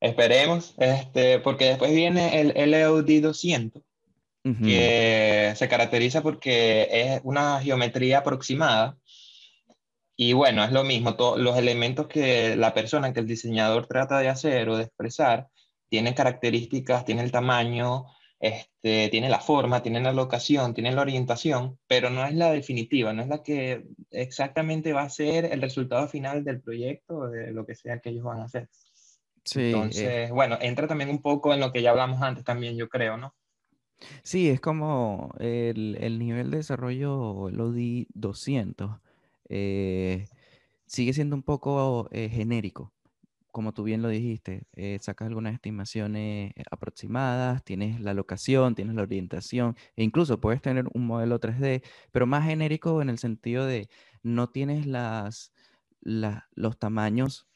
esperemos, 0.00 0.74
este, 0.78 1.38
porque 1.38 1.66
después 1.66 1.94
viene 1.94 2.40
el 2.40 2.70
LOD 2.72 3.22
200 3.22 3.85
que 4.62 5.52
se 5.56 5.68
caracteriza 5.68 6.22
porque 6.22 6.88
es 6.90 7.20
una 7.24 7.60
geometría 7.60 8.18
aproximada. 8.18 8.96
Y 10.16 10.32
bueno, 10.32 10.64
es 10.64 10.72
lo 10.72 10.84
mismo, 10.84 11.16
todos 11.16 11.38
los 11.38 11.58
elementos 11.58 12.06
que 12.06 12.56
la 12.56 12.72
persona, 12.72 13.12
que 13.12 13.20
el 13.20 13.26
diseñador 13.26 13.86
trata 13.86 14.18
de 14.18 14.28
hacer 14.28 14.68
o 14.68 14.76
de 14.76 14.84
expresar, 14.84 15.48
tienen 15.88 16.14
características, 16.14 17.04
tiene 17.04 17.22
el 17.22 17.32
tamaño, 17.32 18.06
este, 18.38 19.08
tiene 19.08 19.28
la 19.28 19.40
forma, 19.40 19.82
tiene 19.82 20.00
la 20.00 20.12
locación, 20.12 20.74
tiene 20.74 20.92
la 20.92 21.02
orientación, 21.02 21.78
pero 21.86 22.10
no 22.10 22.24
es 22.24 22.34
la 22.34 22.50
definitiva, 22.50 23.12
no 23.12 23.22
es 23.22 23.28
la 23.28 23.42
que 23.42 23.84
exactamente 24.10 24.92
va 24.92 25.02
a 25.02 25.10
ser 25.10 25.46
el 25.46 25.60
resultado 25.60 26.08
final 26.08 26.44
del 26.44 26.60
proyecto 26.60 27.28
de 27.28 27.52
lo 27.52 27.66
que 27.66 27.74
sea 27.74 27.98
que 28.00 28.10
ellos 28.10 28.24
van 28.24 28.40
a 28.40 28.44
hacer. 28.44 28.68
Sí, 29.44 29.60
eh. 29.60 29.66
Entonces, 29.70 30.30
bueno, 30.30 30.58
entra 30.60 30.86
también 30.86 31.10
un 31.10 31.22
poco 31.22 31.54
en 31.54 31.60
lo 31.60 31.72
que 31.72 31.82
ya 31.82 31.90
hablamos 31.90 32.20
antes 32.22 32.44
también, 32.44 32.76
yo 32.76 32.88
creo, 32.88 33.16
¿no? 33.16 33.34
Sí, 34.22 34.48
es 34.48 34.60
como 34.60 35.34
el, 35.38 36.18
nivel 36.18 36.50
de 36.50 36.58
desarrollo, 36.58 37.48
el 37.48 37.60
ODI 37.60 38.08
200, 38.14 39.00
eh, 39.48 40.26
sigue 40.86 41.12
siendo 41.12 41.36
un 41.36 41.42
poco 41.42 42.08
eh, 42.12 42.28
genérico. 42.28 42.92
Como 43.52 43.72
tú 43.72 43.84
bien 43.84 44.02
lo 44.02 44.08
dijiste, 44.08 44.64
eh, 44.74 44.98
sacas 45.00 45.28
algunas 45.28 45.54
estimaciones 45.54 46.52
aproximadas, 46.70 47.64
tienes 47.64 48.00
la 48.00 48.12
locación, 48.12 48.74
tienes 48.74 48.94
la 48.94 49.02
orientación, 49.02 49.76
e 49.96 50.04
incluso 50.04 50.40
puedes 50.40 50.60
tener 50.60 50.86
un 50.92 51.06
modelo 51.06 51.40
3D, 51.40 51.82
pero 52.12 52.26
más 52.26 52.44
genérico 52.44 53.00
en 53.00 53.08
el 53.08 53.18
sentido 53.18 53.64
de 53.64 53.88
no 54.22 54.48
tienes 54.50 54.86
las, 54.86 55.52
los 56.02 56.78
tamaños 56.78 57.46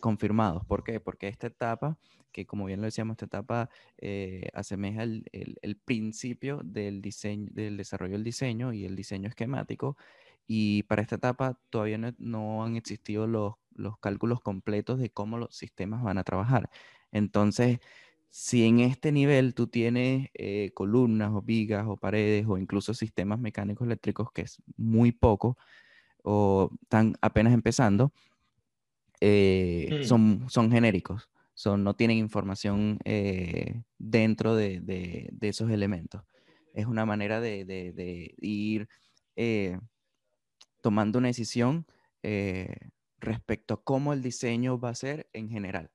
confirmados. 0.00 0.64
¿Por 0.66 0.82
qué? 0.84 0.98
Porque 1.00 1.28
esta 1.28 1.46
etapa 1.46 1.96
que 2.32 2.46
como 2.46 2.64
bien 2.64 2.80
lo 2.80 2.86
decíamos, 2.86 3.14
esta 3.14 3.26
etapa 3.26 3.70
eh, 3.98 4.48
asemeja 4.54 5.04
el, 5.04 5.24
el, 5.30 5.76
principio 5.76 6.60
del, 6.64 7.02
diseño, 7.02 7.48
del 7.52 7.76
desarrollo 7.76 8.14
del 8.14 8.24
diseño 8.24 8.72
y 8.72 8.84
el 8.84 8.96
diseño 8.96 9.28
esquemático. 9.28 9.96
Y 10.46 10.82
para 10.84 11.02
esta 11.02 11.16
etapa 11.16 11.58
todavía 11.70 11.98
no, 12.18 12.64
han 12.64 12.76
existido 12.76 13.26
los, 13.26 13.54
los, 13.74 13.98
cálculos 13.98 14.40
completos 14.40 14.98
de 14.98 15.10
cómo 15.10 15.38
los 15.38 15.54
sistemas 15.56 16.02
van 16.02 16.18
a 16.18 16.24
trabajar. 16.24 16.70
Entonces, 17.12 17.78
si 18.30 18.64
en 18.66 18.80
este 18.80 19.12
nivel 19.12 19.54
tú 19.54 19.66
tienes 19.68 20.30
eh, 20.34 20.70
columnas 20.74 21.32
o 21.34 21.42
vigas 21.42 21.84
o 21.86 21.96
paredes 21.96 22.46
o 22.48 22.58
incluso 22.58 22.94
sistemas 22.94 23.38
mecánicos 23.38 23.86
eléctricos, 23.86 24.32
que 24.32 24.42
es 24.42 24.62
muy 24.76 25.12
poco 25.12 25.58
o 26.24 26.70
están 26.82 27.14
apenas 27.20 27.52
empezando, 27.52 28.12
eh, 29.20 30.00
mm. 30.02 30.04
son, 30.04 30.46
son 30.48 30.70
genéricos 30.70 31.31
no 31.66 31.94
tienen 31.94 32.18
información 32.18 32.98
eh, 33.04 33.82
dentro 33.98 34.54
de, 34.54 35.30
esos 35.40 35.70
elementos. 35.70 36.22
Es 36.74 36.86
una 36.86 37.06
manera 37.06 37.40
de, 37.40 38.34
ir 38.38 38.88
eh, 39.36 39.78
tomando 40.80 41.18
una 41.18 41.28
decisión 41.28 41.86
eh, 42.22 42.74
respecto 43.18 43.74
a 43.74 43.82
cómo 43.82 44.12
el 44.12 44.22
diseño 44.22 44.78
va 44.78 44.90
a 44.90 44.94
ser 44.94 45.28
en 45.32 45.48
general. 45.48 45.90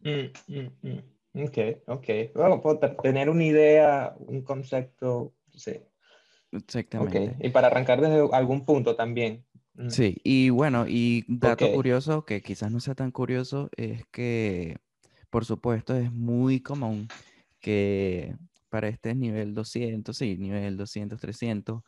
Mm, 0.00 0.30
mm, 0.48 0.88
mm. 0.88 1.44
Ok, 1.44 1.58
ok. 1.86 2.06
Bueno, 2.34 2.60
puedo 2.60 2.78
tener 2.78 3.28
una 3.28 3.44
idea, 3.44 4.14
un 4.18 4.42
concepto, 4.42 5.34
sí. 5.50 5.82
Exactamente. 6.52 7.36
Y 7.40 7.50
para 7.50 7.66
arrancar 7.66 8.00
desde 8.00 8.28
algún 8.32 8.64
punto 8.64 8.96
también, 8.96 9.44
Mm. 9.76 9.90
Sí, 9.90 10.16
y 10.24 10.50
bueno, 10.50 10.86
y 10.88 11.24
dato 11.28 11.70
curioso, 11.72 12.24
que 12.24 12.40
quizás 12.42 12.72
no 12.72 12.80
sea 12.80 12.94
tan 12.94 13.10
curioso, 13.10 13.68
es 13.76 14.06
que, 14.06 14.78
por 15.30 15.44
supuesto, 15.44 15.94
es 15.96 16.10
muy 16.12 16.60
común 16.60 17.08
que 17.60 18.36
para 18.70 18.88
este 18.88 19.14
nivel 19.14 19.54
200, 19.54 20.16
sí, 20.16 20.36
nivel 20.38 20.76
200, 20.76 21.20
300, 21.20 21.82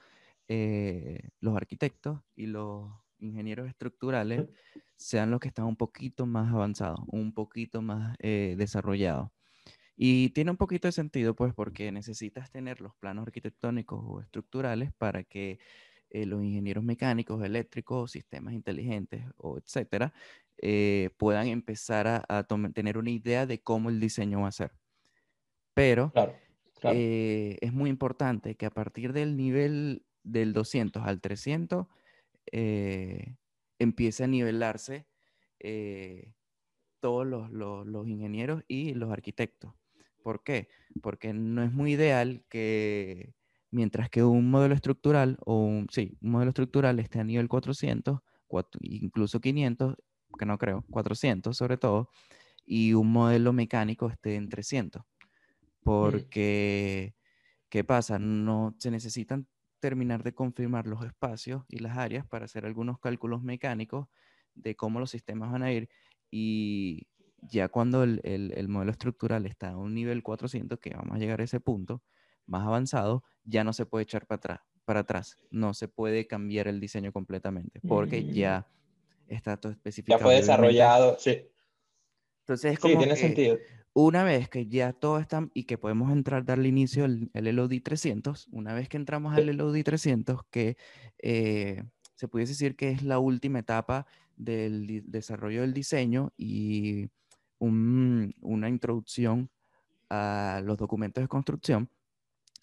eh, 0.49 1.31
los 1.41 1.57
arquitectos 1.57 2.21
y 2.37 2.47
los 2.47 2.91
ingenieros 3.19 3.69
estructurales 3.69 4.47
sean 4.97 5.31
los 5.31 5.41
que 5.41 5.49
están 5.49 5.67
un 5.67 5.77
poquito 5.77 6.27
más 6.27 6.53
avanzados, 6.53 7.01
un 7.09 7.33
poquito 7.33 7.83
más 7.83 8.17
eh, 8.21 8.55
desarrollados. 8.59 9.31
Y 9.97 10.31
tiene 10.31 10.53
un 10.53 10.57
poquito 10.57 10.89
de 10.89 10.93
sentido, 10.93 11.35
pues, 11.35 11.55
porque 11.55 11.91
necesitas 11.93 12.51
tener 12.51 12.81
los 12.81 12.95
planos 12.97 13.27
arquitectónicos 13.27 14.01
o 14.05 14.21
estructurales 14.21 14.93
para 14.95 15.25
que 15.25 15.59
eh, 16.11 16.25
los 16.25 16.43
ingenieros 16.43 16.83
mecánicos, 16.83 17.45
eléctricos, 17.45 18.13
sistemas 18.13 18.55
inteligentes, 18.55 19.25
o 19.37 19.59
etcétera, 19.59 20.15
eh, 20.57 21.11
puedan 21.19 21.49
empezar 21.49 22.25
a, 22.29 22.47
tener 22.73 22.97
una 22.97 23.11
idea 23.11 23.45
de 23.45 23.61
cómo 23.61 23.91
el 23.91 24.01
diseño 24.01 24.41
va 24.41 24.49
a 24.49 24.53
ser. 24.53 24.73
Pero 25.75 26.13
eh, 26.83 27.59
es 27.61 27.73
muy 27.73 27.91
importante 27.91 28.55
que 28.57 28.67
a 28.67 28.71
partir 28.71 29.13
del 29.13 29.37
nivel 29.37 30.07
del 30.23 30.53
200 30.55 31.05
al 31.05 31.21
300, 31.21 31.87
empiece 33.79 34.25
a 34.25 34.27
nivelarse 34.27 35.07
todos 37.01 37.27
los, 37.27 37.51
los, 37.51 38.09
ingenieros 38.09 38.65
y 38.67 38.95
los 38.95 39.13
arquitectos. 39.13 39.75
¿Por 40.23 40.43
qué? 40.43 40.69
Porque 41.03 41.35
no 41.35 41.63
es 41.63 41.73
muy 41.73 41.93
ideal 41.93 42.45
que 42.49 43.35
mientras 43.71 44.11
que 44.11 44.23
un 44.25 44.51
modelo 44.51 44.75
estructural 44.75 45.39
o 45.45 45.65
un, 45.65 45.89
sí, 45.91 46.17
un 46.21 46.31
modelo 46.31 46.51
estructural 46.51 46.99
esté 46.99 47.21
a 47.21 47.25
nivel 47.25 47.49
400, 47.49 48.21
incluso 48.81 49.41
500, 49.41 49.97
que 50.39 50.47
no 50.47 50.59
creo, 50.59 50.85
400 50.91 51.57
sobre 51.57 51.77
todo, 51.77 52.11
y 52.65 52.95
un 52.95 53.11
modelo 53.13 53.53
mecánico 53.53 54.09
esté 54.09 54.37
en 54.37 54.49
300. 54.49 55.03
Mm. 55.03 55.07
Porque, 55.83 57.15
¿qué 57.69 57.85
pasa? 57.85 58.19
No 58.19 58.75
se 58.79 58.91
necesitan 58.91 59.47
terminar 59.81 60.23
de 60.23 60.35
confirmar 60.35 60.87
los 60.87 61.05
espacios 61.05 61.65
y 61.69 61.79
las 61.79 61.97
áreas 61.97 62.27
para 62.27 62.47
hacer 62.47 62.67
algunos 62.67 62.99
cálculos 62.99 63.43
mecánicos 63.43 64.09
de 64.55 64.75
cómo 64.75 64.99
los 64.99 65.11
sistemas 65.11 65.53
van 65.53 65.63
a 65.63 65.73
ir 65.73 65.89
y 66.31 67.07
ya 67.41 67.69
cuando 67.69 68.03
el, 68.03 68.21
el, 68.25 68.69
modelo 68.69 68.91
estructural 68.91 69.47
está 69.47 69.71
a 69.71 69.77
un 69.77 69.95
nivel 69.95 70.25
400, 70.25 70.81
que 70.81 70.91
vamos 70.91 71.15
a 71.15 71.19
llegar 71.19 71.41
a 71.41 71.45
ese 71.45 71.61
punto 71.61 72.03
más 72.49 72.67
avanzado, 72.67 73.23
ya 73.45 73.63
no 73.63 73.73
se 73.73 73.87
puede 73.87 74.03
echar 74.03 74.27
para 74.27 74.39
atrás, 74.39 74.61
para 74.85 75.01
atrás. 75.01 75.37
no 75.51 75.75
se 75.75 75.87
puede 75.87 76.27
cambiar 76.27 76.67
el 76.67 76.81
diseño 76.81 77.13
completamente, 77.13 77.81
porque 77.87 78.23
mm. 78.23 78.33
ya 78.33 78.69
está 79.29 79.57
todo 79.57 79.73
especificado. 79.73 80.19
Ya 80.19 80.25
fue 80.25 80.35
desarrollado, 80.35 81.17
sí. 81.19 81.49
Entonces 82.41 82.73
es 82.73 82.79
como 82.79 82.95
sí, 82.95 82.99
tiene 82.99 83.17
sentido 83.17 83.59
una 84.07 84.23
vez 84.23 84.49
que 84.49 84.67
ya 84.67 84.93
todo 84.93 85.19
está 85.19 85.49
y 85.55 85.65
que 85.65 85.77
podemos 85.77 86.13
entrar, 86.13 86.45
darle 86.45 86.69
inicio 86.69 87.05
al, 87.05 87.31
LOD 87.35 87.83
300, 87.83 88.49
una 88.53 88.73
vez 88.73 88.89
que 88.89 88.97
entramos 88.97 89.37
al 89.37 89.47
LOD 89.47 89.83
300, 89.83 90.43
que 90.51 90.77
eh, 91.19 91.83
se 92.15 92.29
pudiese 92.29 92.53
decir 92.53 92.77
que 92.77 92.91
es 92.91 93.03
la 93.03 93.19
última 93.19 93.59
etapa 93.59 94.07
del 94.37 95.03
desarrollo 95.11 95.63
del 95.63 95.75
diseño 95.75 96.33
y 96.37 97.09
una 97.59 98.69
introducción 98.69 99.51
a 100.11 100.63
los 100.65 100.79
documentos 100.79 101.23
de 101.23 101.29
construcción, 101.29 101.91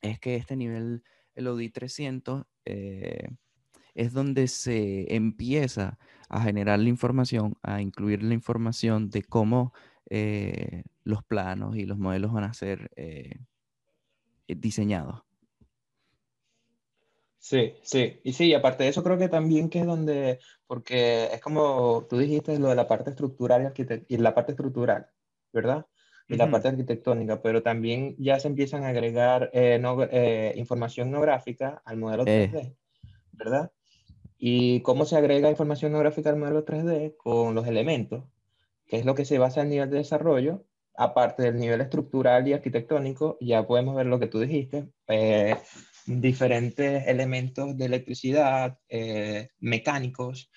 es 0.02 0.20
que 0.20 0.36
este 0.36 0.56
nivel 0.56 1.04
LOD 1.36 1.72
300 1.72 2.46
eh, 2.66 3.28
es 3.94 4.14
donde 4.14 4.48
se 4.48 5.14
empieza 5.16 5.98
a 6.30 6.42
generar 6.42 6.80
la 6.80 6.90
información, 6.90 7.58
a 7.64 7.82
incluir 7.82 8.24
la 8.24 8.34
información 8.34 9.10
de 9.10 9.24
cómo 9.24 9.74
eh, 10.10 10.84
los 11.04 11.24
planos 11.24 11.76
y 11.78 11.86
los 11.86 11.98
modelos 11.98 12.34
van 12.34 12.44
a 12.44 12.54
ser 12.54 12.92
eh, 12.96 13.40
diseñados. 14.48 15.24
Sí, 17.46 17.76
sí, 17.84 18.20
y 18.24 18.34
sí, 18.34 18.56
aparte 18.56 18.84
de 18.84 18.90
eso 18.90 19.04
creo 19.04 19.20
que 19.20 19.30
también 19.30 19.70
que 19.70 19.80
es 19.80 19.86
donde, 19.86 20.40
porque 20.66 21.26
es 21.26 21.40
como 21.42 22.08
tú 22.10 22.18
dijiste 22.18 22.58
lo 22.58 22.70
de 22.70 22.76
la 22.76 22.88
parte 22.88 23.12
estructural 23.12 23.72
y, 24.08 24.18
la 24.18 24.34
parte 24.34 24.54
estructural, 24.54 25.12
¿verdad? 25.54 25.86
Y 26.28 26.38
la 26.38 26.50
parte 26.50 26.70
arquitectónica, 26.70 27.42
pero 27.42 27.62
también 27.62 28.16
ya 28.18 28.40
se 28.40 28.48
empiezan 28.48 28.84
a 28.84 28.90
agregar 28.90 29.52
información 30.56 31.12
no 31.12 31.22
gráfica 31.22 31.82
al 31.86 31.98
modelo 31.98 32.26
3D, 32.26 32.76
¿verdad? 33.32 33.72
¿Y 34.38 34.82
cómo 34.82 35.06
se 35.06 35.16
agrega 35.16 35.50
información 35.50 35.92
no 35.92 36.00
gráfica 36.00 36.32
al 36.32 36.38
modelo 36.38 36.66
3D? 36.66 37.16
Con 37.16 37.54
los 37.54 37.68
elementos 37.68 38.24
que 38.88 38.98
es 38.98 39.06
lo 39.06 39.16
que 39.16 39.26
se 39.26 39.38
basa 39.38 39.62
en 39.62 39.68
el 39.68 39.72
nivel 39.72 39.90
de 39.90 39.98
desarrollo, 39.98 40.66
aparte 40.96 41.44
del 41.44 41.58
nivel 41.58 41.82
estructural 41.82 42.48
y 42.48 42.54
arquitectónico, 42.54 43.38
ya 43.42 43.66
podemos 43.66 43.96
ver 43.96 44.06
lo 44.06 44.20
que 44.20 44.28
tú 44.28 44.40
dijiste, 44.40 44.90
eh, 45.08 45.56
diferentes 46.06 47.08
elementos 47.08 47.76
de 47.78 47.86
electricidad, 47.86 48.78
eh, 48.90 49.50
mecánicos, 49.60 50.52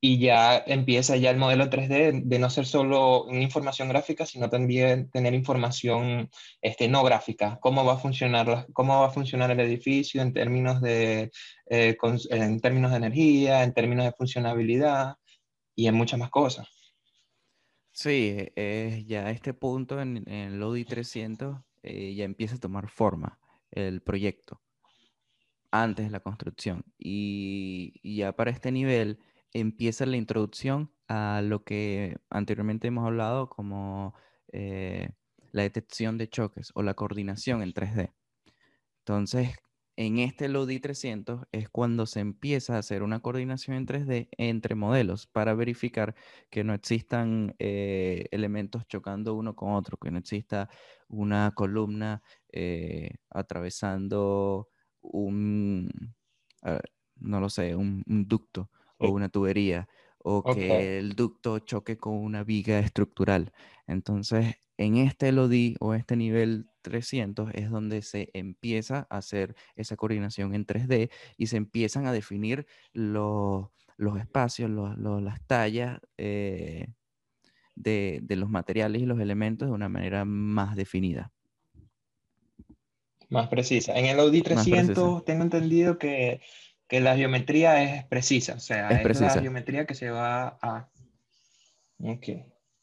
y 0.00 0.18
ya 0.18 0.58
empieza 0.58 1.16
ya 1.16 1.30
el 1.30 1.38
modelo 1.38 1.68
3D 1.68 2.22
de 2.24 2.38
no 2.38 2.50
ser 2.50 2.66
solo 2.66 3.24
una 3.24 3.42
información 3.42 3.88
gráfica, 3.88 4.26
sino 4.26 4.48
también 4.48 5.10
tener 5.10 5.34
información 5.34 6.30
este, 6.62 6.88
no 6.88 7.02
gráfica, 7.02 7.58
cómo 7.60 7.84
va 7.84 7.94
a 7.94 7.98
funcionar, 7.98 8.66
cómo 8.72 9.00
va 9.00 9.08
a 9.08 9.10
funcionar 9.10 9.50
el 9.50 9.60
edificio 9.60 10.22
en 10.22 10.32
términos 10.32 10.80
de, 10.80 11.30
eh, 11.66 11.96
en 12.30 12.60
términos 12.60 12.92
de 12.92 12.96
energía, 12.96 13.64
en 13.64 13.74
términos 13.74 14.04
de 14.04 14.12
funcionabilidad 14.12 15.16
y 15.74 15.88
en 15.88 15.94
muchas 15.94 16.20
más 16.20 16.30
cosas. 16.30 16.68
Sí, 17.90 18.36
eh, 18.54 19.04
ya 19.08 19.26
a 19.26 19.30
este 19.32 19.54
punto 19.54 20.00
en, 20.00 20.28
el 20.28 20.60
Lodi 20.60 20.84
300 20.84 21.56
eh, 21.82 22.14
ya 22.14 22.24
empieza 22.24 22.54
a 22.54 22.60
tomar 22.60 22.88
forma 22.88 23.40
el 23.72 24.02
proyecto 24.02 24.60
antes 25.70 26.06
de 26.06 26.12
la 26.12 26.20
construcción. 26.20 26.84
Y, 26.98 27.92
ya 28.16 28.32
para 28.32 28.50
este 28.50 28.72
nivel 28.72 29.18
empieza 29.52 30.06
la 30.06 30.16
introducción 30.16 30.92
a 31.08 31.40
lo 31.42 31.64
que 31.64 32.16
anteriormente 32.30 32.88
hemos 32.88 33.06
hablado 33.06 33.48
como 33.48 34.14
eh, 34.52 35.10
la 35.52 35.62
detección 35.62 36.18
de 36.18 36.28
choques 36.28 36.70
o 36.74 36.82
la 36.82 36.94
coordinación 36.94 37.62
en 37.62 37.72
3D. 37.72 38.12
Entonces, 39.00 39.56
en 39.96 40.18
este 40.18 40.48
LODI 40.48 40.78
300 40.78 41.46
es 41.50 41.68
cuando 41.70 42.06
se 42.06 42.20
empieza 42.20 42.76
a 42.76 42.78
hacer 42.78 43.02
una 43.02 43.20
coordinación 43.20 43.76
en 43.76 43.86
3D 43.86 44.28
entre 44.38 44.76
modelos 44.76 45.26
para 45.26 45.54
verificar 45.54 46.14
que 46.50 46.62
no 46.62 46.72
existan 46.72 47.56
eh, 47.58 48.26
elementos 48.30 48.86
chocando 48.86 49.34
uno 49.34 49.56
con 49.56 49.72
otro, 49.72 49.96
que 49.96 50.12
no 50.12 50.18
exista 50.18 50.68
una 51.08 51.52
columna 51.52 52.22
eh, 52.52 53.16
atravesando 53.30 54.68
un, 55.00 55.90
no 57.16 57.40
lo 57.40 57.48
sé, 57.50 57.74
un, 57.74 58.04
ducto 58.06 58.70
o 58.98 59.10
una 59.10 59.28
tubería, 59.28 59.88
o 60.18 60.42
que 60.42 60.98
el 60.98 61.14
ducto 61.14 61.58
choque 61.60 61.96
con 61.96 62.14
una 62.14 62.44
viga 62.44 62.78
estructural. 62.80 63.52
Entonces, 63.86 64.56
en 64.78 64.96
este 64.96 65.32
LODI 65.32 65.76
o 65.80 65.94
este 65.94 66.16
nivel 66.16 66.66
300 66.82 67.50
es 67.54 67.70
donde 67.70 68.02
se 68.02 68.30
empieza 68.32 69.06
a 69.10 69.18
hacer 69.18 69.56
esa 69.74 69.96
coordinación 69.96 70.54
en 70.54 70.66
3D 70.66 71.10
y 71.36 71.46
se 71.48 71.56
empiezan 71.56 72.06
a 72.06 72.12
definir 72.12 72.66
los, 72.92 73.68
espacios, 74.20 74.70
las 74.70 75.42
tallas 75.46 76.00
eh, 76.16 76.86
de, 77.74 78.22
los 78.30 78.50
materiales 78.50 79.02
y 79.02 79.06
los 79.06 79.20
elementos 79.20 79.68
de 79.68 79.74
una 79.74 79.88
manera 79.88 80.24
más 80.24 80.76
definida. 80.76 81.32
Más 83.30 83.48
precisa. 83.48 83.98
En 83.98 84.06
el 84.06 84.16
LODI 84.16 84.42
300 84.42 85.24
tengo 85.24 85.42
entendido 85.42 85.98
que, 85.98 86.40
la 86.90 87.16
geometría 87.16 87.82
es 87.82 88.04
precisa, 88.06 88.54
o 88.54 88.60
sea, 88.60 88.88
es, 88.88 89.20
la 89.20 89.30
geometría 89.40 89.86
que 89.86 89.94
se 89.94 90.10
va 90.10 90.58
a... 90.62 90.88
Ok, 92.00 92.28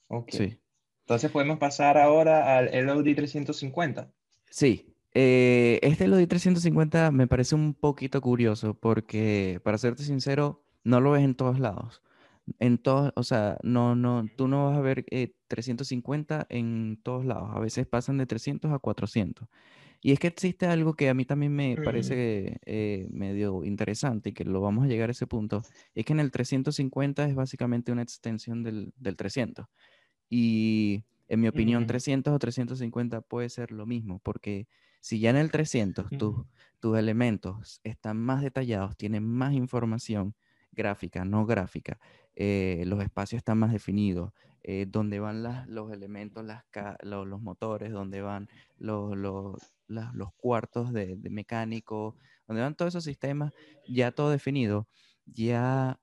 ok. 0.08 0.30
Sí. 0.32 0.60
Entonces 1.02 1.32
podemos 1.32 1.60
pasar 1.60 1.98
ahora 1.98 2.58
al 2.58 2.86
LOD 2.86 3.16
350. 3.16 4.12
Sí, 4.50 4.96
eh, 5.14 5.80
este 5.82 6.08
LOD 6.08 6.28
350 6.28 7.12
me 7.12 7.28
parece 7.28 7.56
un 7.56 7.74
poquito 7.74 8.22
curioso 8.22 8.74
porque, 8.74 9.62
para 9.64 9.78
serte 9.78 10.04
sincero, 10.04 10.64
no 10.84 11.00
lo 11.00 11.12
ves 11.12 11.24
en 11.24 11.36
todos 11.36 11.60
lados. 11.60 12.02
En 12.60 12.78
todos, 12.78 13.12
o 13.16 13.24
sea, 13.24 13.58
no, 13.64 13.96
no, 13.96 14.28
tú 14.36 14.48
no 14.48 14.68
vas 14.68 14.78
a 14.78 14.82
ver 14.82 15.06
350 15.48 16.42
eh, 16.42 16.58
en 16.58 17.00
todos 17.02 17.26
lados. 17.26 17.50
A 17.54 17.60
veces 17.60 17.88
pasan 17.88 18.18
de 18.18 18.26
300 18.26 18.72
a 18.72 18.80
400. 18.80 19.48
Y 20.06 20.12
es 20.12 20.20
que 20.20 20.28
existe 20.28 20.68
algo 20.68 20.94
que 20.94 21.10
a 21.10 21.16
mí 21.16 21.26
también 21.26 21.52
me 21.56 21.78
parece 21.78 22.60
eh, 22.64 23.08
medio 23.10 23.64
interesante 23.64 24.30
y 24.30 24.34
que 24.34 24.46
lo 24.46 24.62
vamos 24.62 24.86
a 24.86 24.88
llegar 24.88 25.10
a 25.10 25.14
ese 25.14 25.26
punto. 25.26 25.64
Es 25.96 26.06
que 26.06 26.14
en 26.14 26.20
el 26.20 26.30
350 26.30 27.26
es 27.28 27.34
básicamente 27.34 27.92
una 27.92 28.04
extensión 28.04 28.62
del, 28.62 28.94
del 28.98 29.16
300. 29.16 29.66
Y 30.30 31.06
en 31.28 31.40
mi 31.40 31.48
opinión, 31.48 31.88
300 31.88 32.36
o 32.36 32.38
350 32.38 33.22
puede 33.22 33.50
ser 33.50 33.72
lo 33.72 33.88
mismo, 33.88 34.20
porque 34.20 34.68
si 35.02 35.18
ya 35.18 35.32
en 35.32 35.38
el 35.38 35.50
300 35.50 36.06
tus 36.80 36.98
elementos 37.00 37.82
están 37.84 38.18
más 38.18 38.44
detallados, 38.44 38.96
tienen 38.98 39.28
más 39.28 39.54
información 39.54 40.36
gráfica, 40.72 41.26
no 41.26 41.48
gráfica, 41.48 42.00
eh, 42.36 42.84
los 42.86 43.02
espacios 43.02 43.40
están 43.40 43.58
más 43.58 43.72
definidos, 43.72 44.34
eh, 44.68 44.86
dónde 44.88 45.20
van 45.20 45.44
los 45.68 45.92
elementos, 45.92 46.44
las, 46.44 46.64
los, 47.04 47.42
motores, 47.42 47.92
dónde 47.92 48.22
van 48.22 48.50
los, 48.78 49.16
los, 49.16 49.56
los 49.88 50.34
cuartos 50.38 50.92
de, 50.92 51.16
de, 51.18 51.30
mecánico, 51.30 52.18
dónde 52.48 52.64
van 52.64 52.76
todos 52.76 52.94
esos 52.94 53.04
sistemas, 53.04 53.54
ya 53.88 54.12
todo 54.12 54.32
definido, 54.32 54.88
ya 55.26 56.00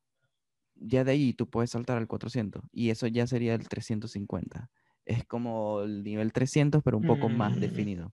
ya 0.76 1.04
de 1.04 1.12
ahí 1.12 1.32
tú 1.32 1.48
puedes 1.48 1.70
saltar 1.70 1.98
al 1.98 2.06
400 2.06 2.62
y 2.72 2.90
eso 2.90 3.06
ya 3.06 3.26
sería 3.26 3.54
el 3.54 3.68
350. 3.68 4.70
Es 5.04 5.24
como 5.24 5.80
el 5.82 6.04
nivel 6.04 6.32
300, 6.32 6.82
pero 6.82 6.98
un 6.98 7.06
poco 7.06 7.28
más 7.28 7.56
mm. 7.56 7.60
definido. 7.60 8.12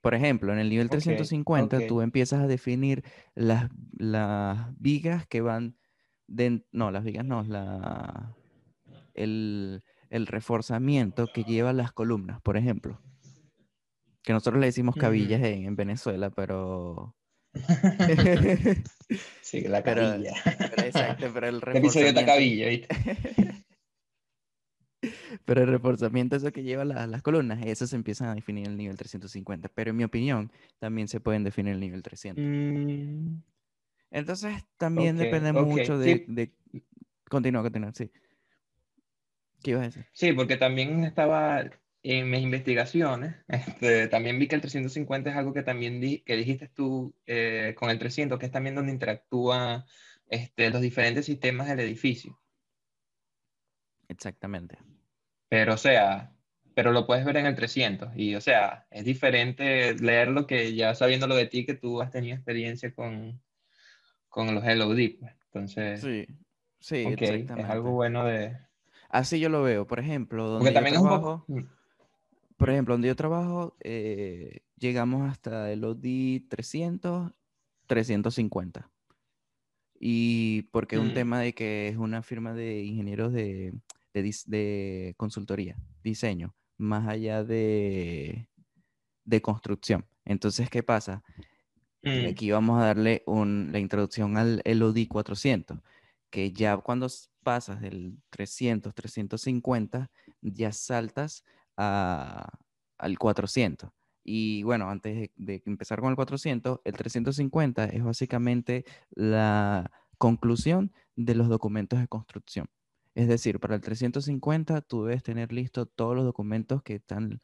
Por 0.00 0.14
ejemplo, 0.14 0.52
en 0.52 0.58
el 0.58 0.70
nivel 0.70 0.88
350 0.88 1.86
tú 1.86 2.00
empiezas 2.00 2.40
a 2.40 2.46
definir 2.46 3.04
las, 3.34 3.70
las 3.92 4.68
vigas 4.80 5.26
que 5.26 5.42
van 5.42 5.76
de, 6.26 6.64
no, 6.72 6.90
las 6.90 7.04
vigas 7.04 7.24
no, 7.24 7.42
la, 7.42 8.34
el, 9.14 9.82
el 10.10 10.26
reforzamiento 10.26 11.26
que 11.32 11.44
lleva 11.44 11.72
las 11.72 11.92
columnas, 11.92 12.40
por 12.42 12.56
ejemplo. 12.56 13.00
Que 14.22 14.32
nosotros 14.32 14.60
le 14.60 14.66
decimos 14.66 14.96
cabillas 14.96 15.42
en, 15.42 15.64
en, 15.64 15.76
Venezuela, 15.76 16.30
pero 16.30 17.16
sí, 19.40 19.62
la 19.62 19.82
cabilla. 19.84 20.34
Pero 20.70 20.82
exacto, 20.82 21.30
pero 21.32 21.48
el 21.48 21.60
reforzamiento, 21.60 22.24
cabilla, 22.26 22.68
¿viste? 22.68 22.88
pero 25.44 25.62
el 25.62 25.68
reforzamiento, 25.68 26.36
eso 26.36 26.52
que 26.52 26.62
lleva 26.62 26.84
la- 26.84 27.06
las 27.06 27.22
columnas, 27.22 27.60
eso 27.64 27.86
se 27.86 27.96
empiezan 27.96 28.28
a 28.28 28.34
definir 28.34 28.66
en 28.66 28.72
el 28.72 28.76
nivel 28.76 28.96
350. 28.96 29.68
Pero 29.68 29.90
en 29.90 29.96
mi 29.96 30.04
opinión, 30.04 30.52
también 30.78 31.08
se 31.08 31.20
pueden 31.20 31.44
definir 31.44 31.72
el 31.74 31.80
nivel 31.80 32.02
300. 32.02 32.44
Mm, 32.44 33.36
Entonces, 34.10 34.64
también 34.76 35.16
depende 35.16 35.52
mucho 35.52 35.98
de, 35.98 36.18
sí. 36.18 36.24
de... 36.28 36.52
Continúa, 37.28 37.62
continúa, 37.62 37.92
sí. 37.94 38.10
¿Qué 39.62 39.70
ibas 39.72 39.82
a 39.82 39.84
decir? 39.86 40.06
Sí, 40.12 40.32
porque 40.32 40.56
también 40.56 41.04
estaba 41.04 41.62
en 42.02 42.30
mis 42.30 42.40
investigaciones, 42.42 43.36
este, 43.48 44.08
también 44.08 44.38
vi 44.38 44.48
que 44.48 44.54
el 44.56 44.60
350 44.60 45.30
es 45.30 45.36
algo 45.36 45.52
que 45.54 45.62
también 45.62 46.00
di- 46.00 46.22
que 46.22 46.36
dijiste 46.36 46.68
tú 46.68 47.16
eh, 47.26 47.74
con 47.78 47.90
el 47.90 47.98
300, 47.98 48.38
que 48.38 48.46
es 48.46 48.52
también 48.52 48.74
donde 48.74 48.92
interactúan 48.92 49.84
este, 50.28 50.70
los 50.70 50.80
diferentes 50.82 51.26
sistemas 51.26 51.68
del 51.68 51.80
edificio. 51.80 52.40
Exactamente. 54.08 54.76
Pero, 55.48 55.74
o 55.74 55.76
sea, 55.76 56.36
pero 56.74 56.92
lo 56.92 57.06
puedes 57.06 57.24
ver 57.24 57.36
en 57.38 57.46
el 57.46 57.54
300. 57.56 58.10
Y, 58.16 58.34
o 58.34 58.40
sea, 58.40 58.86
es 58.90 59.04
diferente 59.04 59.94
leerlo 59.94 60.46
que 60.46 60.74
ya 60.74 60.94
sabiéndolo 60.94 61.34
de 61.34 61.46
ti, 61.46 61.66
que 61.66 61.74
tú 61.74 62.00
has 62.00 62.10
tenido 62.10 62.36
experiencia 62.36 62.94
con, 62.94 63.42
con 64.28 64.54
los 64.54 64.64
LOD. 64.64 65.18
pues. 65.20 65.32
Entonces, 65.46 66.00
Sí, 66.00 66.26
sí, 66.80 67.04
ok, 67.06 67.22
es 67.22 67.22
exactamente. 67.22 67.72
algo 67.72 67.92
bueno 67.92 68.24
de... 68.26 68.58
Así 69.10 69.40
yo 69.40 69.48
lo 69.48 69.62
veo. 69.62 69.86
Por 69.86 69.98
ejemplo, 70.00 70.48
donde 70.48 70.70
Porque 70.70 70.70
yo 70.72 70.74
también 70.74 70.94
es 70.94 71.00
un 71.02 71.08
trabajo, 71.08 71.46
poco... 71.46 71.64
por 72.56 72.70
ejemplo, 72.70 72.94
donde 72.94 73.08
yo 73.08 73.16
trabajo, 73.16 73.76
eh, 73.80 74.60
llegamos 74.76 75.28
hasta 75.30 75.70
el 75.72 75.84
OD 75.84 76.44
300, 76.48 77.32
350. 77.86 78.90
Y 79.98 80.62
porque 80.72 80.96
es 80.96 81.02
un 81.02 81.08
Mm. 81.10 81.14
tema 81.14 81.40
de 81.40 81.52
que 81.54 81.88
es 81.88 81.96
una 81.96 82.22
firma 82.22 82.54
de 82.54 82.82
ingenieros 82.82 83.32
de, 83.32 83.74
de, 84.14 85.14
consultoría, 85.16 85.76
diseño, 86.02 86.54
más 86.78 87.06
allá 87.08 87.44
de, 87.44 88.48
de 89.24 89.42
construcción. 89.42 90.06
Entonces, 90.24 90.70
¿qué 90.70 90.82
pasa? 90.82 91.22
Mm, 92.02 92.28
aquí 92.30 92.50
vamos 92.50 92.80
a 92.80 92.86
darle 92.86 93.22
un- 93.26 93.68
la 93.72 93.78
introducción 93.78 94.38
al 94.38 94.62
LOD 94.64 95.06
400, 95.08 95.80
que 96.30 96.52
ya 96.52 96.78
cuando 96.78 97.08
pasas 97.42 97.80
del 97.80 98.18
300, 98.30 98.94
350, 98.94 100.10
ya 100.42 100.72
saltas 100.72 101.44
a- 101.76 102.50
al 102.98 103.18
400. 103.18 103.90
Y 104.22 104.62
bueno, 104.62 104.90
antes 104.90 105.14
de, 105.16 105.32
de 105.36 105.62
empezar 105.66 106.00
con 106.00 106.10
el 106.10 106.16
400, 106.16 106.80
el 106.84 106.92
350 106.94 107.86
es 107.86 108.04
básicamente 108.04 108.84
la 109.10 109.90
conclusión 110.18 110.92
de 111.16 111.34
los 111.34 111.48
documentos 111.48 111.98
de 111.98 112.08
construcción. 112.08 112.68
Es 113.14 113.26
decir, 113.28 113.58
para 113.58 113.74
el 113.74 113.80
350 113.80 114.82
tú 114.82 115.04
debes 115.04 115.22
tener 115.22 115.52
listo 115.52 115.86
todos 115.86 116.14
los 116.14 116.24
documentos 116.24 116.82
que, 116.82 116.96
están, 116.96 117.40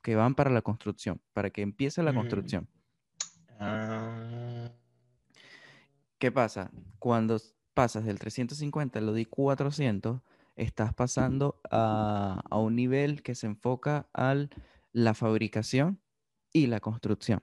que 0.00 0.14
van 0.14 0.34
para 0.34 0.50
la 0.50 0.62
construcción, 0.62 1.20
para 1.32 1.50
que 1.50 1.62
empiece 1.62 2.02
la 2.02 2.12
Mm. 2.12 2.16
construcción. 2.16 2.68
ah, 3.58 4.70
¿Qué 6.18 6.30
pasa? 6.30 6.70
Cuando 7.00 7.40
pasas 7.74 8.04
del 8.04 8.18
350 8.18 8.98
al 8.98 9.08
ODI 9.08 9.24
400, 9.24 10.20
estás 10.56 10.94
pasando 10.94 11.60
a, 11.70 12.42
a 12.50 12.58
un 12.58 12.76
nivel 12.76 13.22
que 13.22 13.34
se 13.34 13.46
enfoca 13.46 14.08
a 14.12 14.34
la 14.92 15.14
fabricación 15.14 16.00
y 16.52 16.66
la 16.66 16.80
construcción. 16.80 17.42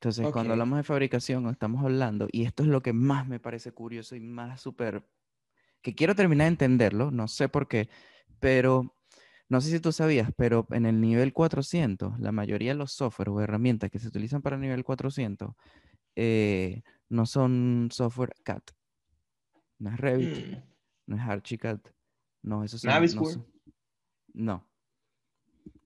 Entonces, 0.00 0.30
cuando 0.30 0.52
hablamos 0.52 0.76
de 0.76 0.84
fabricación, 0.84 1.48
estamos 1.48 1.82
hablando, 1.82 2.28
y 2.30 2.44
esto 2.44 2.62
es 2.62 2.68
lo 2.68 2.82
que 2.82 2.92
más 2.92 3.26
me 3.26 3.40
parece 3.40 3.72
curioso 3.72 4.14
y 4.14 4.20
más 4.20 4.60
súper, 4.60 5.04
que 5.82 5.96
quiero 5.96 6.14
terminar 6.14 6.44
de 6.44 6.50
entenderlo, 6.50 7.10
no 7.10 7.26
sé 7.26 7.48
por 7.48 7.66
qué, 7.66 7.88
pero 8.38 8.94
no 9.48 9.60
sé 9.60 9.70
si 9.70 9.80
tú 9.80 9.90
sabías, 9.90 10.30
pero 10.36 10.68
en 10.70 10.86
el 10.86 11.00
nivel 11.00 11.32
400, 11.32 12.20
la 12.20 12.30
mayoría 12.30 12.72
de 12.72 12.78
los 12.78 12.92
software 12.92 13.30
o 13.30 13.40
herramientas 13.40 13.90
que 13.90 13.98
se 13.98 14.06
utilizan 14.06 14.40
para 14.40 14.54
el 14.54 14.62
nivel 14.62 14.84
400 14.84 15.54
eh, 16.14 16.82
no 17.08 17.26
son 17.26 17.88
software 17.90 18.34
CAD. 18.44 18.62
No 19.78 19.90
es 19.90 20.00
Revit, 20.00 20.30
Mm, 20.30 20.62
no 21.06 21.16
es 21.16 21.22
Archicad. 21.22 21.80
No, 22.42 22.64
esos 22.64 22.80
son. 22.80 22.90
No, 23.14 23.22
no. 24.34 24.68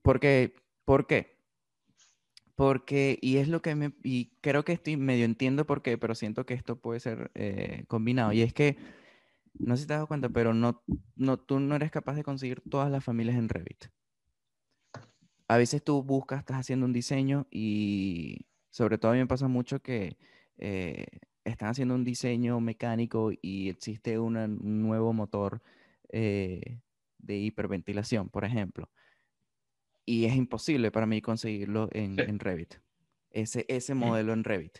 Porque, 0.01 0.55
¿por 0.85 1.07
qué? 1.07 1.37
Porque, 2.55 3.17
y 3.21 3.37
es 3.37 3.47
lo 3.47 3.61
que 3.61 3.75
me, 3.75 3.93
y 4.03 4.35
creo 4.41 4.63
que 4.63 4.73
estoy 4.73 4.97
medio 4.97 5.25
entiendo 5.25 5.65
por 5.65 5.81
qué, 5.81 5.97
pero 5.97 6.13
siento 6.13 6.45
que 6.45 6.53
esto 6.53 6.79
puede 6.79 6.99
ser 6.99 7.31
eh, 7.33 7.85
combinado. 7.87 8.31
Y 8.31 8.41
es 8.41 8.53
que, 8.53 8.77
no 9.57 9.75
sé 9.75 9.83
si 9.83 9.87
te 9.87 9.93
has 9.93 9.97
dado 9.97 10.07
cuenta, 10.07 10.29
pero 10.29 10.53
no, 10.53 10.83
no, 11.15 11.37
tú 11.37 11.59
no 11.59 11.75
eres 11.75 11.89
capaz 11.89 12.13
de 12.13 12.23
conseguir 12.23 12.61
todas 12.69 12.91
las 12.91 13.03
familias 13.03 13.37
en 13.37 13.49
Revit. 13.49 13.85
A 15.47 15.57
veces 15.57 15.83
tú 15.83 16.03
buscas, 16.03 16.39
estás 16.39 16.57
haciendo 16.57 16.85
un 16.85 16.93
diseño 16.93 17.47
y 17.49 18.45
sobre 18.69 18.97
todo 18.97 19.11
a 19.11 19.13
mí 19.15 19.19
me 19.19 19.27
pasa 19.27 19.47
mucho 19.47 19.81
que 19.81 20.17
eh, 20.57 21.05
están 21.45 21.69
haciendo 21.69 21.95
un 21.95 22.03
diseño 22.03 22.59
mecánico 22.59 23.31
y 23.41 23.69
existe 23.69 24.17
una- 24.19 24.45
un 24.45 24.81
nuevo 24.81 25.13
motor 25.13 25.61
eh, 26.09 26.79
de 27.17 27.37
hiperventilación, 27.37 28.29
por 28.29 28.45
ejemplo. 28.45 28.89
Y 30.05 30.25
es 30.25 30.35
imposible 30.35 30.91
para 30.91 31.05
mí 31.05 31.21
conseguirlo 31.21 31.89
en, 31.91 32.15
Sí. 32.15 32.21
en 32.21 32.39
Revit. 32.39 32.75
Ese, 33.31 33.65
ese 33.67 33.95
modelo 33.95 34.33
en 34.33 34.43
Revit. 34.43 34.79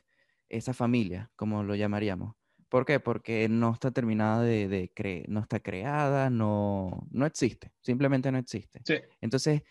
Esa 0.49 0.73
familia, 0.73 1.31
como 1.35 1.63
lo 1.63 1.75
llamaríamos. 1.75 2.35
¿Por 2.69 2.85
qué? 2.85 2.99
Porque 2.99 3.47
no 3.49 3.71
está 3.73 3.91
terminada 3.91 4.41
de, 4.43 4.67
de 4.67 4.93
cre- 4.93 5.25
no 5.27 5.39
está 5.39 5.59
creada, 5.59 6.29
no, 6.29 7.07
no 7.11 7.25
existe. 7.25 7.71
Simplemente 7.81 8.31
no 8.31 8.37
existe. 8.37 8.81
Sí. 8.83 8.95
Entonces, 9.21 9.63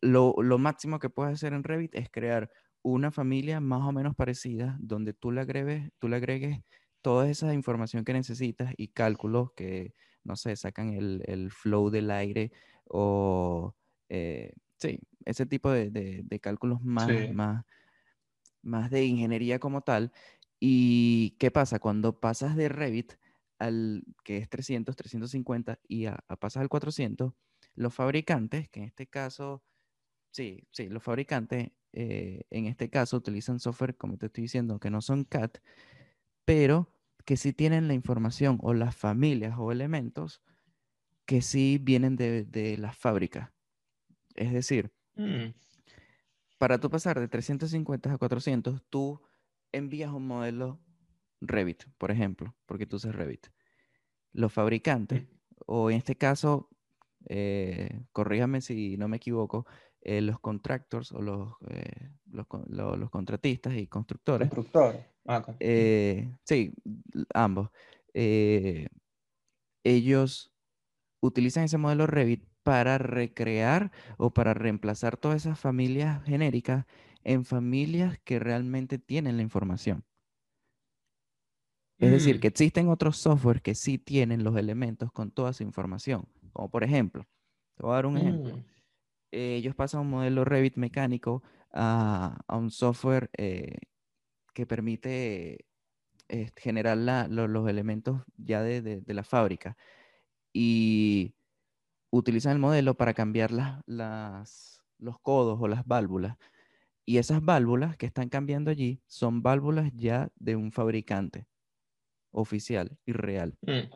lo, 0.00 0.34
lo 0.42 0.58
máximo 0.58 0.98
que 0.98 1.10
puedes 1.10 1.34
hacer 1.34 1.52
en 1.52 1.64
Revit 1.64 1.94
es 1.94 2.08
crear 2.10 2.50
una 2.82 3.10
familia 3.12 3.60
más 3.60 3.82
o 3.82 3.92
menos 3.92 4.14
parecida 4.16 4.76
donde 4.80 5.12
tú 5.14 5.32
le 5.32 5.40
agregues, 5.42 5.90
tú 5.98 6.08
le 6.08 6.16
agregues 6.16 6.60
toda 7.02 7.28
esa 7.30 7.54
información 7.54 8.04
que 8.04 8.12
necesitas 8.12 8.72
y 8.76 8.88
cálculos 8.88 9.52
que, 9.56 9.94
no 10.24 10.36
sé, 10.36 10.56
sacan 10.56 10.90
el, 10.94 11.22
el 11.26 11.50
flow 11.50 11.90
del 11.90 12.10
aire 12.10 12.52
o, 12.86 13.74
eh, 14.08 14.52
sí, 14.78 15.00
ese 15.24 15.46
tipo 15.46 15.70
de, 15.70 15.90
de- 15.90 16.22
de 16.24 16.40
cálculos 16.40 16.82
más, 16.82 17.18
Sí. 17.18 17.28
más, 17.28 17.64
más 18.62 18.90
de 18.90 19.04
ingeniería 19.04 19.58
como 19.58 19.82
tal. 19.82 20.12
¿Y 20.60 21.36
qué 21.38 21.50
pasa? 21.50 21.78
Cuando 21.78 22.20
pasas 22.20 22.56
de 22.56 22.68
Revit 22.68 23.14
al 23.58 24.04
que 24.24 24.38
es 24.38 24.48
300, 24.48 24.96
350 24.96 25.80
y 25.88 26.06
a, 26.06 26.18
a 26.28 26.36
pasas 26.36 26.62
al 26.62 26.68
400, 26.68 27.34
los 27.74 27.94
fabricantes, 27.94 28.68
que 28.70 28.80
en 28.80 28.86
este 28.86 29.06
caso, 29.06 29.62
sí, 30.32 30.68
sí, 30.72 30.88
los 30.88 31.02
fabricantes 31.02 31.70
eh, 31.92 32.42
en 32.50 32.66
este 32.66 32.90
caso 32.90 33.16
utilizan 33.16 33.60
software, 33.60 33.96
como 33.96 34.16
te 34.16 34.26
estoy 34.26 34.42
diciendo, 34.42 34.78
que 34.78 34.90
no 34.90 35.00
son 35.00 35.24
CAD, 35.24 35.50
pero 36.44 36.92
que 37.24 37.36
sí 37.36 37.52
tienen 37.52 37.88
la 37.88 37.94
información 37.94 38.58
o 38.62 38.74
las 38.74 38.96
familias 38.96 39.54
o 39.58 39.72
elementos 39.72 40.42
que 41.26 41.42
sí 41.42 41.78
vienen 41.80 42.16
de, 42.16 42.44
de 42.44 42.76
la 42.78 42.92
fábrica. 42.92 43.52
Es 44.34 44.52
decir, 44.52 44.92
Mm, 45.20 45.52
para 46.58 46.78
tú 46.78 46.90
pasar 46.90 47.18
de 47.20 47.28
350 47.28 48.12
a 48.12 48.18
400, 48.18 48.82
tú 48.88 49.20
envías 49.72 50.12
un 50.12 50.26
modelo 50.26 50.80
Revit, 51.40 51.84
por 51.98 52.10
ejemplo, 52.10 52.54
porque 52.66 52.86
tú 52.86 52.96
usas 52.96 53.14
Revit. 53.14 53.48
Los 54.32 54.52
fabricantes, 54.52 55.22
mm, 55.22 55.26
o 55.66 55.90
en 55.90 55.98
este 55.98 56.16
caso, 56.16 56.70
eh, 57.28 58.02
corrígame 58.12 58.60
si 58.60 58.96
no 58.96 59.08
me 59.08 59.18
equivoco, 59.18 59.66
eh, 60.02 60.20
los 60.22 60.40
contractors 60.40 61.12
o 61.12 61.20
los, 61.22 61.54
eh, 61.68 62.10
los, 62.32 62.46
lo- 62.68 62.96
los 62.96 63.10
contratistas 63.10 63.74
y 63.74 63.86
constructores, 63.86 64.48
Constructor. 64.50 65.04
Ah, 65.26 65.38
ok. 65.38 65.48
eh, 65.60 66.34
sí, 66.44 66.72
ambos, 67.34 67.70
ellos 69.84 70.52
utilizan 71.20 71.64
ese 71.64 71.78
modelo 71.78 72.06
Revit 72.06 72.44
para 72.62 72.98
recrear 72.98 73.92
o 74.18 74.32
para 74.32 74.54
reemplazar 74.54 75.16
todas 75.16 75.38
esas 75.46 75.58
familias 75.60 76.24
genéricas 76.24 76.86
en 77.24 77.44
familias 77.44 78.18
que 78.24 78.38
realmente 78.38 78.98
tienen 78.98 79.36
la 79.36 79.42
información. 79.42 80.04
Es 81.98 82.10
decir, 82.10 82.36
Mm, 82.36 82.40
que 82.40 82.48
existen 82.48 82.88
otros 82.88 83.18
software 83.18 83.60
que 83.62 83.74
sí 83.74 83.98
tienen 83.98 84.42
los 84.42 84.56
elementos 84.56 85.12
con 85.12 85.30
toda 85.30 85.52
su 85.52 85.62
información. 85.62 86.26
Como 86.52 86.70
por 86.70 86.82
ejemplo, 86.82 87.26
te 87.76 87.82
voy 87.82 87.92
a 87.92 87.94
dar 87.96 88.06
un 88.06 88.16
ejemplo. 88.16 88.58
Eh, 89.32 89.56
ellos 89.56 89.74
pasan 89.74 90.02
un 90.02 90.10
modelo 90.10 90.44
Revit 90.44 90.76
mecánico 90.76 91.42
a, 91.72 92.40
a 92.46 92.56
un 92.56 92.70
software 92.70 93.30
eh, 93.36 93.78
que 94.54 94.66
permite 94.66 95.66
eh, 96.28 96.50
generar 96.56 96.96
la- 96.96 97.28
lo- 97.28 97.48
los 97.48 97.68
elementos 97.68 98.22
ya 98.36 98.62
de, 98.62 98.82
de- 98.82 99.00
de 99.00 99.14
la 99.14 99.24
fábrica. 99.24 99.76
Y 100.52 101.34
utilizan 102.10 102.52
el 102.52 102.58
modelo 102.58 102.94
para 102.96 103.14
cambiar 103.14 103.52
las, 103.52 103.82
las- 103.86 104.82
los 104.98 105.18
codos 105.20 105.58
o 105.60 105.68
las 105.68 105.86
válvulas. 105.86 106.36
Y 107.06 107.18
esas 107.18 107.44
válvulas 107.44 107.96
que 107.96 108.06
están 108.06 108.28
cambiando 108.28 108.70
allí 108.70 109.02
son 109.06 109.42
válvulas 109.42 109.90
ya 109.94 110.30
de 110.36 110.56
un 110.56 110.72
fabricante 110.72 111.46
oficial 112.32 112.98
y 113.04 113.12
real. 113.12 113.58
Mm. 113.62 113.92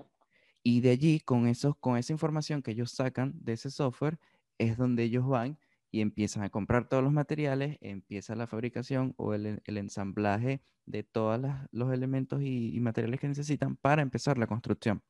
Y 0.62 0.81
de 0.81 0.90
allí, 0.90 1.20
con, 1.20 1.47
esos, 1.47 1.77
con 1.77 1.97
esa 1.99 2.12
información 2.12 2.62
que 2.62 2.70
ellos 2.73 2.90
sacan 2.90 3.35
de 3.37 3.53
ese 3.53 3.70
software, 3.70 4.18
es 4.59 4.77
donde 4.77 5.05
ellos 5.05 5.27
van 5.27 5.59
y 5.90 6.01
empiezan 6.01 6.43
a 6.43 6.51
comprar 6.51 6.88
todos 6.88 7.05
los 7.05 7.12
materiales, 7.12 7.79
empieza 7.81 8.35
la 8.35 8.47
fabricación 8.47 9.14
o 9.17 9.35
el, 9.35 9.62
el 9.64 9.79
ensamblaje 9.79 10.61
de 10.87 11.05
todos 11.05 11.40
los 11.71 11.93
elementos 11.93 12.43
y, 12.43 12.75
y, 12.75 12.81
materiales 12.81 13.21
que 13.21 13.29
necesitan 13.29 13.77
para 13.77 14.03
empezar 14.03 14.37
la 14.38 14.47
construcción. 14.47 15.03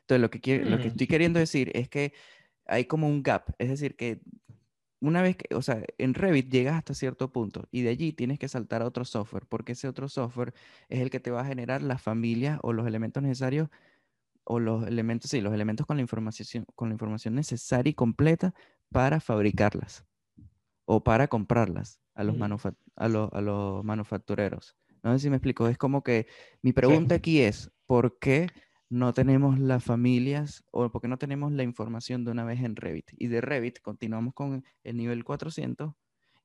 Entonces, 0.00 0.20
lo 0.20 0.30
que, 0.30 0.40
quiero, 0.40 0.68
lo 0.68 0.78
que 0.78 0.84
Mm. 0.84 0.88
estoy 0.88 1.06
queriendo 1.06 1.38
decir 1.38 1.70
es 1.74 1.88
que 1.88 2.12
hay 2.66 2.84
como 2.86 3.08
un 3.08 3.22
gap, 3.22 3.54
es 3.58 3.68
decir, 3.68 3.96
que 3.96 4.20
una 5.00 5.22
vez 5.22 5.36
que, 5.36 5.54
o 5.54 5.62
sea, 5.62 5.82
en 5.98 6.14
Revit 6.14 6.50
llegas 6.50 6.74
hasta 6.76 6.94
cierto 6.94 7.32
punto 7.32 7.68
y 7.70 7.82
de 7.82 7.90
allí 7.90 8.12
tienes 8.12 8.38
que 8.38 8.48
saltar 8.48 8.82
a 8.82 8.86
otro 8.86 9.04
software, 9.04 9.46
porque 9.48 9.72
ese 9.72 9.88
otro 9.88 10.08
software 10.08 10.54
es 10.88 11.00
el 11.00 11.10
que 11.10 11.20
te 11.20 11.30
va 11.30 11.42
a 11.42 11.44
generar 11.46 11.82
las 11.82 12.02
familias 12.02 12.58
o 12.62 12.72
los 12.72 12.86
elementos 12.86 13.22
necesarios 13.22 13.68
o 14.46 14.60
los 14.60 14.86
elementos, 14.86 15.30
sí, 15.30 15.40
los 15.40 15.52
elementos 15.52 15.86
con 15.86 15.96
la 15.96 16.02
información, 16.02 16.64
con 16.74 16.88
la 16.88 16.94
información 16.94 17.34
necesaria 17.34 17.90
y 17.90 17.94
completa 17.94 18.54
para 18.90 19.20
fabricarlas 19.20 20.04
o 20.84 21.02
para 21.02 21.28
comprarlas 21.28 22.00
a 22.14 22.22
los, 22.24 22.36
manufa- 22.36 22.74
a 22.94 23.08
los, 23.08 23.32
a 23.32 23.40
los 23.40 23.84
manufactureros. 23.84 24.76
No 25.02 25.12
sé 25.12 25.18
si 25.18 25.30
me 25.30 25.36
explico, 25.36 25.68
es 25.68 25.76
como 25.76 26.02
que 26.02 26.26
mi 26.62 26.72
pregunta 26.72 27.16
aquí 27.16 27.40
es, 27.40 27.70
¿por 27.86 28.18
qué 28.18 28.48
no 28.88 29.12
tenemos 29.12 29.58
las 29.58 29.82
familias 29.84 30.64
o 30.70 30.88
por 30.90 31.02
qué 31.02 31.08
no 31.08 31.18
tenemos 31.18 31.52
la 31.52 31.64
información 31.64 32.24
de 32.24 32.30
una 32.30 32.44
vez 32.44 32.60
en 32.62 32.76
Revit? 32.76 33.10
Y 33.18 33.26
de 33.26 33.40
Revit 33.40 33.80
continuamos 33.80 34.32
con 34.32 34.64
el 34.84 34.96
nivel 34.96 35.24
400 35.24 35.92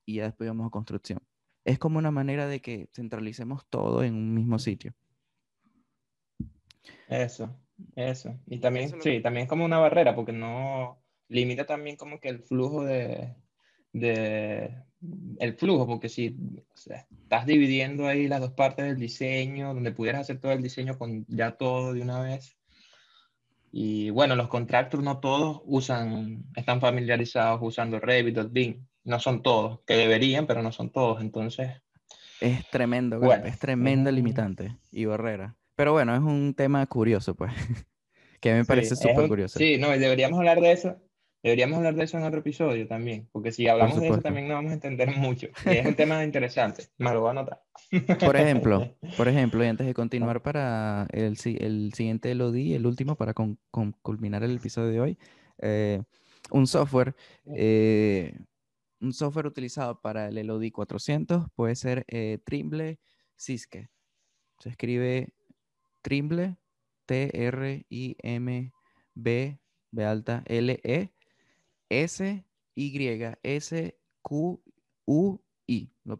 y 0.05 0.15
ya 0.15 0.23
después 0.25 0.49
vamos 0.49 0.67
a 0.67 0.71
construcción. 0.71 1.19
Es 1.63 1.77
como 1.77 1.99
una 1.99 2.09
manera 2.11 2.47
de 2.47 2.61
que 2.61 2.89
centralicemos 2.93 3.65
todo 3.69 4.03
en 4.03 4.15
un 4.15 4.33
mismo 4.33 4.57
sitio. 4.57 4.93
Eso, 7.07 7.55
eso. 7.95 8.39
Y 8.47 8.59
también, 8.59 8.85
Eso 8.85 8.95
es 8.95 8.99
lo 8.99 9.03
sí, 9.03 9.17
que- 9.17 9.21
también 9.21 9.43
es 9.43 9.49
como 9.49 9.65
una 9.65 9.79
barrera, 9.79 10.15
porque 10.15 10.31
no 10.33 11.01
limita 11.29 11.65
también 11.65 11.95
como 11.95 12.19
que 12.19 12.29
el 12.29 12.39
flujo 12.43 12.83
de, 12.83 13.35
de 13.93 14.75
el 15.39 15.53
flujo, 15.55 15.87
porque 15.87 16.09
si 16.09 16.35
o 16.73 16.77
sea, 16.77 17.07
estás 17.23 17.45
dividiendo 17.45 18.07
ahí 18.07 18.27
las 18.27 18.41
dos 18.41 18.51
partes 18.51 18.85
del 18.85 18.97
diseño, 18.97 19.73
donde 19.73 19.91
pudieras 19.91 20.21
hacer 20.21 20.39
todo 20.39 20.51
el 20.51 20.61
diseño 20.61 20.97
con 20.97 21.25
ya 21.27 21.51
todo 21.57 21.93
de 21.93 22.01
una 22.01 22.21
vez. 22.21 22.55
Y 23.71 24.09
bueno, 24.09 24.35
los 24.35 24.49
contractors 24.49 25.03
no 25.03 25.19
todos 25.19 25.61
usan, 25.65 26.43
están 26.55 26.81
familiarizados 26.81 27.59
usando 27.63 27.99
Revit 27.99 28.37
o 28.37 28.49
BIM. 28.49 28.85
No 29.05 29.19
son 29.19 29.41
todos, 29.41 29.79
que 29.87 29.95
deberían, 29.95 30.45
pero 30.45 30.61
no 30.61 30.71
son 30.71 30.91
todos. 30.91 31.21
Entonces, 31.21 31.71
Es 32.41 32.67
tremendo, 32.69 33.19
Bueno, 33.19 33.45
es 33.45 33.59
un- 34.09 34.15
limitante 34.15 34.77
y 34.91 35.05
barrera. 35.05 35.55
Pero 35.81 35.93
bueno, 35.93 36.13
es 36.13 36.21
un 36.21 36.53
tema 36.53 36.85
curioso, 36.85 37.33
pues, 37.33 37.51
que 38.39 38.53
me 38.53 38.59
Sí, 38.63 38.67
parece 38.67 38.95
súper 38.95 39.21
un- 39.21 39.27
curioso. 39.29 39.57
Sí, 39.57 39.79
no, 39.79 39.89
deberíamos 39.89 40.37
hablar 40.37 40.61
de 40.61 40.73
eso. 40.73 41.01
Deberíamos 41.41 41.77
hablar 41.79 41.95
de 41.95 42.03
eso 42.03 42.19
en 42.19 42.23
otro 42.23 42.41
episodio 42.41 42.87
también, 42.87 43.27
porque 43.31 43.51
si 43.51 43.67
hablamos 43.67 43.99
de 43.99 44.09
eso 44.09 44.21
también 44.21 44.47
no 44.47 44.53
vamos 44.53 44.69
a 44.69 44.73
entender 44.75 45.09
mucho. 45.17 45.47
Y 45.65 45.71
es 45.71 45.83
un 45.87 45.95
tema 45.95 46.23
interesante, 46.23 46.83
me 46.99 47.11
lo 47.11 47.21
voy 47.21 47.29
a 47.29 47.31
anotar. 47.31 47.63
Por 48.19 48.35
ejemplo, 48.35 48.95
por 49.17 49.27
ejemplo, 49.27 49.63
y 49.63 49.67
antes 49.69 49.87
de 49.87 49.95
continuar 49.95 50.43
para 50.43 51.07
el, 51.13 51.35
el 51.45 51.93
siguiente 51.95 52.35
LOD, 52.35 52.75
el 52.75 52.85
último, 52.85 53.15
para 53.15 53.33
con- 53.33 53.57
con- 53.71 53.93
culminar 54.03 54.43
el 54.43 54.57
episodio 54.57 54.91
de 54.91 54.99
hoy, 55.01 55.17
eh, 55.63 56.03
un 56.51 56.67
software, 56.67 57.15
eh, 57.55 58.37
un 58.99 59.13
software 59.13 59.47
utilizado 59.47 59.99
para 59.99 60.27
el 60.27 60.37
LOD 60.37 60.71
400 60.71 61.47
puede 61.55 61.75
ser 61.75 62.05
eh, 62.07 62.37
Trimble 62.45 62.99
Siske. 63.35 63.89
Se 64.59 64.69
escribe 64.69 65.33
Trimble, 66.01 66.57
T-R-I-M-B, 67.05 68.71
B 69.91 70.05
alta, 70.05 70.43
L-E, 70.45 71.13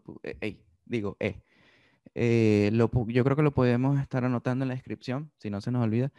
pu- 0.02 0.20
eh, 0.22 0.36
ey, 0.40 0.64
digo, 0.84 1.16
E. 1.20 1.42
Eh, 2.14 2.70
lo 2.72 2.90
yo 3.08 3.24
creo 3.24 3.36
que 3.36 3.42
lo 3.42 3.54
podemos 3.54 3.98
estar 4.00 4.24
anotando 4.24 4.64
en 4.64 4.68
la 4.68 4.74
descripción, 4.74 5.32
si 5.38 5.50
no 5.50 5.60
se 5.60 5.70
nos 5.70 5.82
olvida, 5.82 6.12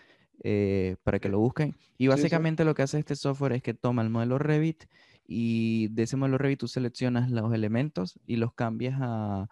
eh, 0.44 0.96
para 1.04 1.20
que 1.20 1.30
lo 1.30 1.40
busquen. 1.40 1.76
Y 1.98 2.06
sí. 2.06 2.10
básicamente 2.10 2.66
lo 2.66 2.74
que 2.76 2.82
hace 2.84 3.00
este 3.00 3.16
software 3.16 3.54
es 3.54 3.62
que 3.64 3.74
toma 3.74 4.02
el 4.02 4.10
modelo 4.10 4.40
Revit 4.40 4.86
y 5.26 5.88
de 5.90 6.04
ese 6.04 6.18
modelo 6.18 6.38
Revit 6.38 6.60
tú 6.60 6.68
seleccionas 6.68 7.30
los 7.32 7.54
elementos 7.54 8.20
y 8.26 8.38
los 8.38 8.54
cambias 8.54 8.98
a, 9.00 9.48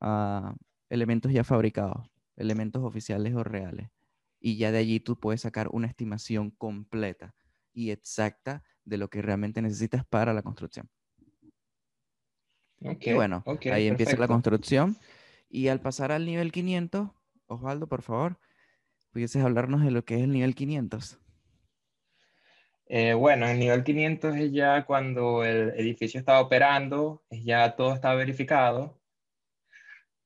a 0.00 0.54
elementos 0.90 1.32
ya 1.32 1.44
fabricados, 1.44 2.10
elementos 2.42 2.82
oficiales 2.82 3.34
o 3.34 3.44
reales. 3.44 3.88
Y 4.40 4.56
ya 4.56 4.72
de 4.72 4.78
allí 4.78 5.00
tú 5.00 5.18
puedes 5.18 5.40
sacar 5.40 5.68
una 5.70 5.86
estimación 5.86 6.50
completa 6.50 7.34
y 7.72 7.90
exacta 7.90 8.62
de 8.84 8.98
lo 8.98 9.08
que 9.08 9.22
realmente 9.22 9.62
necesitas 9.62 10.04
para 10.04 10.34
la 10.34 10.42
construcción. 10.42 10.90
Ok, 12.84 13.06
Y 13.06 13.12
bueno, 13.14 13.44
ahí 13.72 13.86
empieza 13.86 14.16
la 14.16 14.28
construcción. 14.28 14.96
Y 15.48 15.68
al 15.68 15.80
pasar 15.80 16.12
al 16.12 16.26
nivel 16.26 16.50
500, 16.50 17.10
Osvaldo, 17.46 17.86
por 17.86 18.02
favor, 18.02 18.38
pudieses 19.12 19.44
hablarnos 19.44 19.84
de 19.84 19.92
lo 19.92 20.04
que 20.04 20.16
es 20.16 20.22
el 20.22 20.32
nivel 20.32 20.54
500. 20.54 21.18
Eh, 22.86 23.14
bueno, 23.14 23.46
el 23.46 23.58
nivel 23.58 23.84
500 23.84 24.36
es 24.36 24.52
ya 24.52 24.84
cuando 24.84 25.44
el 25.44 25.70
edificio 25.78 26.18
está 26.18 26.40
operando, 26.40 27.22
ya 27.30 27.76
todo 27.76 27.94
está 27.94 28.14
verificado 28.14 29.00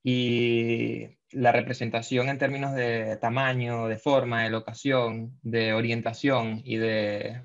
y 0.02 1.15
la 1.32 1.52
representación 1.52 2.28
en 2.28 2.38
términos 2.38 2.74
de 2.74 3.16
tamaño, 3.16 3.88
de 3.88 3.96
forma, 3.98 4.44
de 4.44 4.50
locación, 4.50 5.38
de 5.42 5.72
orientación 5.72 6.60
y 6.64 6.76
de 6.76 7.42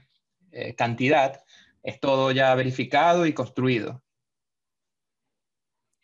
eh, 0.51 0.75
cantidad 0.75 1.43
es 1.83 1.99
todo 1.99 2.31
ya 2.31 2.53
verificado 2.55 3.25
y 3.25 3.33
construido. 3.33 4.03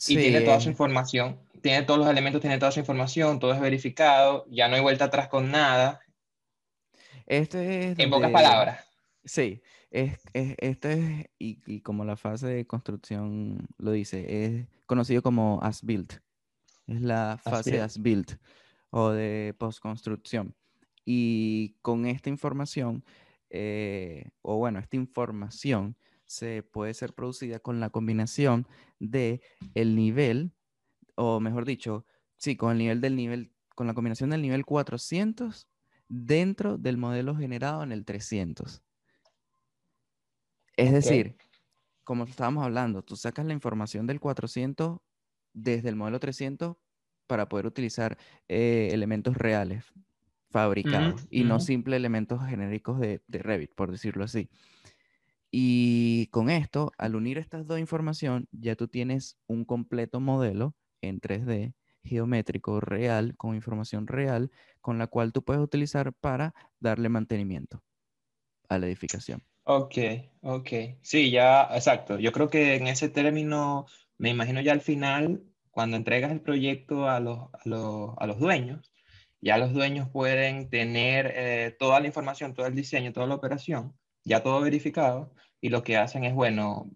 Y 0.07 0.17
tiene 0.17 0.41
toda 0.41 0.59
su 0.59 0.69
información, 0.69 1.39
tiene 1.61 1.83
todos 1.83 1.99
los 1.99 2.09
elementos, 2.09 2.41
tiene 2.41 2.57
toda 2.59 2.71
su 2.71 2.79
información, 2.79 3.39
todo 3.39 3.53
es 3.53 3.59
verificado, 3.59 4.45
ya 4.49 4.67
no 4.67 4.75
hay 4.75 4.81
vuelta 4.81 5.05
atrás 5.05 5.27
con 5.27 5.51
nada. 5.51 6.01
este 7.25 7.91
es 7.91 7.99
En 7.99 8.09
pocas 8.09 8.31
palabras. 8.31 8.87
Sí, 9.25 9.61
es, 9.91 10.19
es- 10.33 10.55
esto 10.59 10.89
es, 10.89 11.25
y, 11.37 11.59
y 11.65 11.81
como 11.81 12.05
la 12.05 12.15
fase 12.15 12.47
de 12.47 12.65
construcción 12.67 13.67
lo 13.77 13.91
dice, 13.91 14.45
es 14.45 14.67
conocido 14.85 15.21
como 15.21 15.59
as 15.61 15.83
built. 15.83 16.13
Es 16.87 17.01
la 17.01 17.37
fase 17.37 17.81
as 17.81 18.01
built 18.01 18.33
o 18.89 19.09
de 19.11 19.55
postconstrucción. 19.57 20.55
Y 21.05 21.75
con 21.81 22.05
esta 22.05 22.29
información, 22.29 23.03
eh, 23.49 24.29
o 24.41 24.57
bueno, 24.57 24.79
esta 24.79 24.95
información 24.95 25.95
se 26.25 26.63
puede 26.63 26.93
ser 26.93 27.13
producida 27.13 27.59
con 27.59 27.79
la 27.79 27.89
combinación 27.89 28.67
de 28.99 29.41
el 29.73 29.95
nivel, 29.95 30.51
o 31.15 31.39
mejor 31.39 31.65
dicho, 31.65 32.05
sí, 32.37 32.55
con 32.55 32.71
el 32.71 32.77
nivel 32.77 33.01
del 33.01 33.15
nivel, 33.15 33.53
con 33.75 33.87
la 33.87 33.93
combinación 33.93 34.29
del 34.29 34.41
nivel 34.41 34.65
400 34.65 35.67
dentro 36.09 36.77
del 36.77 36.97
modelo 36.97 37.35
generado 37.35 37.83
en 37.83 37.91
el 37.91 38.05
300. 38.05 38.81
Es 40.75 40.91
decir, 40.91 41.37
como 42.03 42.25
estábamos 42.25 42.63
hablando, 42.63 43.01
tú 43.01 43.15
sacas 43.15 43.45
la 43.45 43.53
información 43.53 44.07
del 44.07 44.19
400 44.19 44.99
desde 45.57 45.89
el 45.89 45.95
modelo 45.95 46.19
300 46.19 46.77
para 47.25 47.49
poder 47.49 47.65
utilizar 47.65 48.17
eh, 48.47 48.89
elementos 48.91 49.35
reales 49.35 49.85
fabricados 50.49 51.27
y 51.29 51.43
no 51.43 51.59
simples 51.59 51.97
elementos 51.97 52.45
genéricos 52.45 52.99
de, 52.99 53.21
de 53.27 53.39
Revit, 53.39 53.73
por 53.75 53.91
decirlo 53.91 54.23
así. 54.23 54.49
Y 55.51 56.27
con 56.27 56.49
esto, 56.49 56.91
al 56.97 57.15
unir 57.15 57.37
estas 57.37 57.65
dos 57.67 57.79
información, 57.79 58.47
ya 58.51 58.75
tú 58.75 58.87
tienes 58.87 59.37
un 59.47 59.65
completo 59.65 60.19
modelo 60.19 60.75
en 61.01 61.19
3D 61.19 61.73
geométrico 62.03 62.79
real, 62.79 63.35
con 63.35 63.55
información 63.55 64.07
real, 64.07 64.51
con 64.79 64.97
la 64.97 65.07
cual 65.07 65.33
tú 65.33 65.43
puedes 65.43 65.61
utilizar 65.61 66.13
para 66.13 66.53
darle 66.79 67.09
mantenimiento 67.09 67.83
a 68.69 68.79
la 68.79 68.87
edificación. 68.87 69.43
Ok, 69.63 69.97
ok. 70.41 70.69
Sí, 71.01 71.29
ya, 71.29 71.63
exacto. 71.73 72.17
Yo 72.19 72.31
creo 72.31 72.49
que 72.49 72.75
en 72.75 72.87
ese 72.87 73.09
término, 73.09 73.85
me 74.17 74.29
imagino 74.29 74.61
ya 74.61 74.71
al 74.71 74.81
final, 74.81 75.43
cuando 75.71 75.97
entregas 75.97 76.31
el 76.31 76.41
proyecto 76.41 77.09
a 77.09 77.19
los, 77.19 77.49
a 77.53 77.61
los, 77.65 78.11
a 78.17 78.27
los 78.27 78.39
dueños, 78.39 78.91
ya 79.41 79.57
los 79.57 79.73
dueños 79.73 80.09
pueden 80.09 80.69
tener 80.69 81.31
eh, 81.35 81.75
toda 81.77 81.99
la 81.99 82.07
información, 82.07 82.53
todo 82.53 82.65
el 82.65 82.75
diseño, 82.75 83.13
toda 83.13 83.27
la 83.27 83.35
operación, 83.35 83.93
ya 84.23 84.41
todo 84.41 84.61
verificado, 84.61 85.33
y 85.61 85.69
lo 85.69 85.83
que 85.83 85.97
hacen 85.97 86.23
es, 86.23 86.33
bueno, 86.33 86.91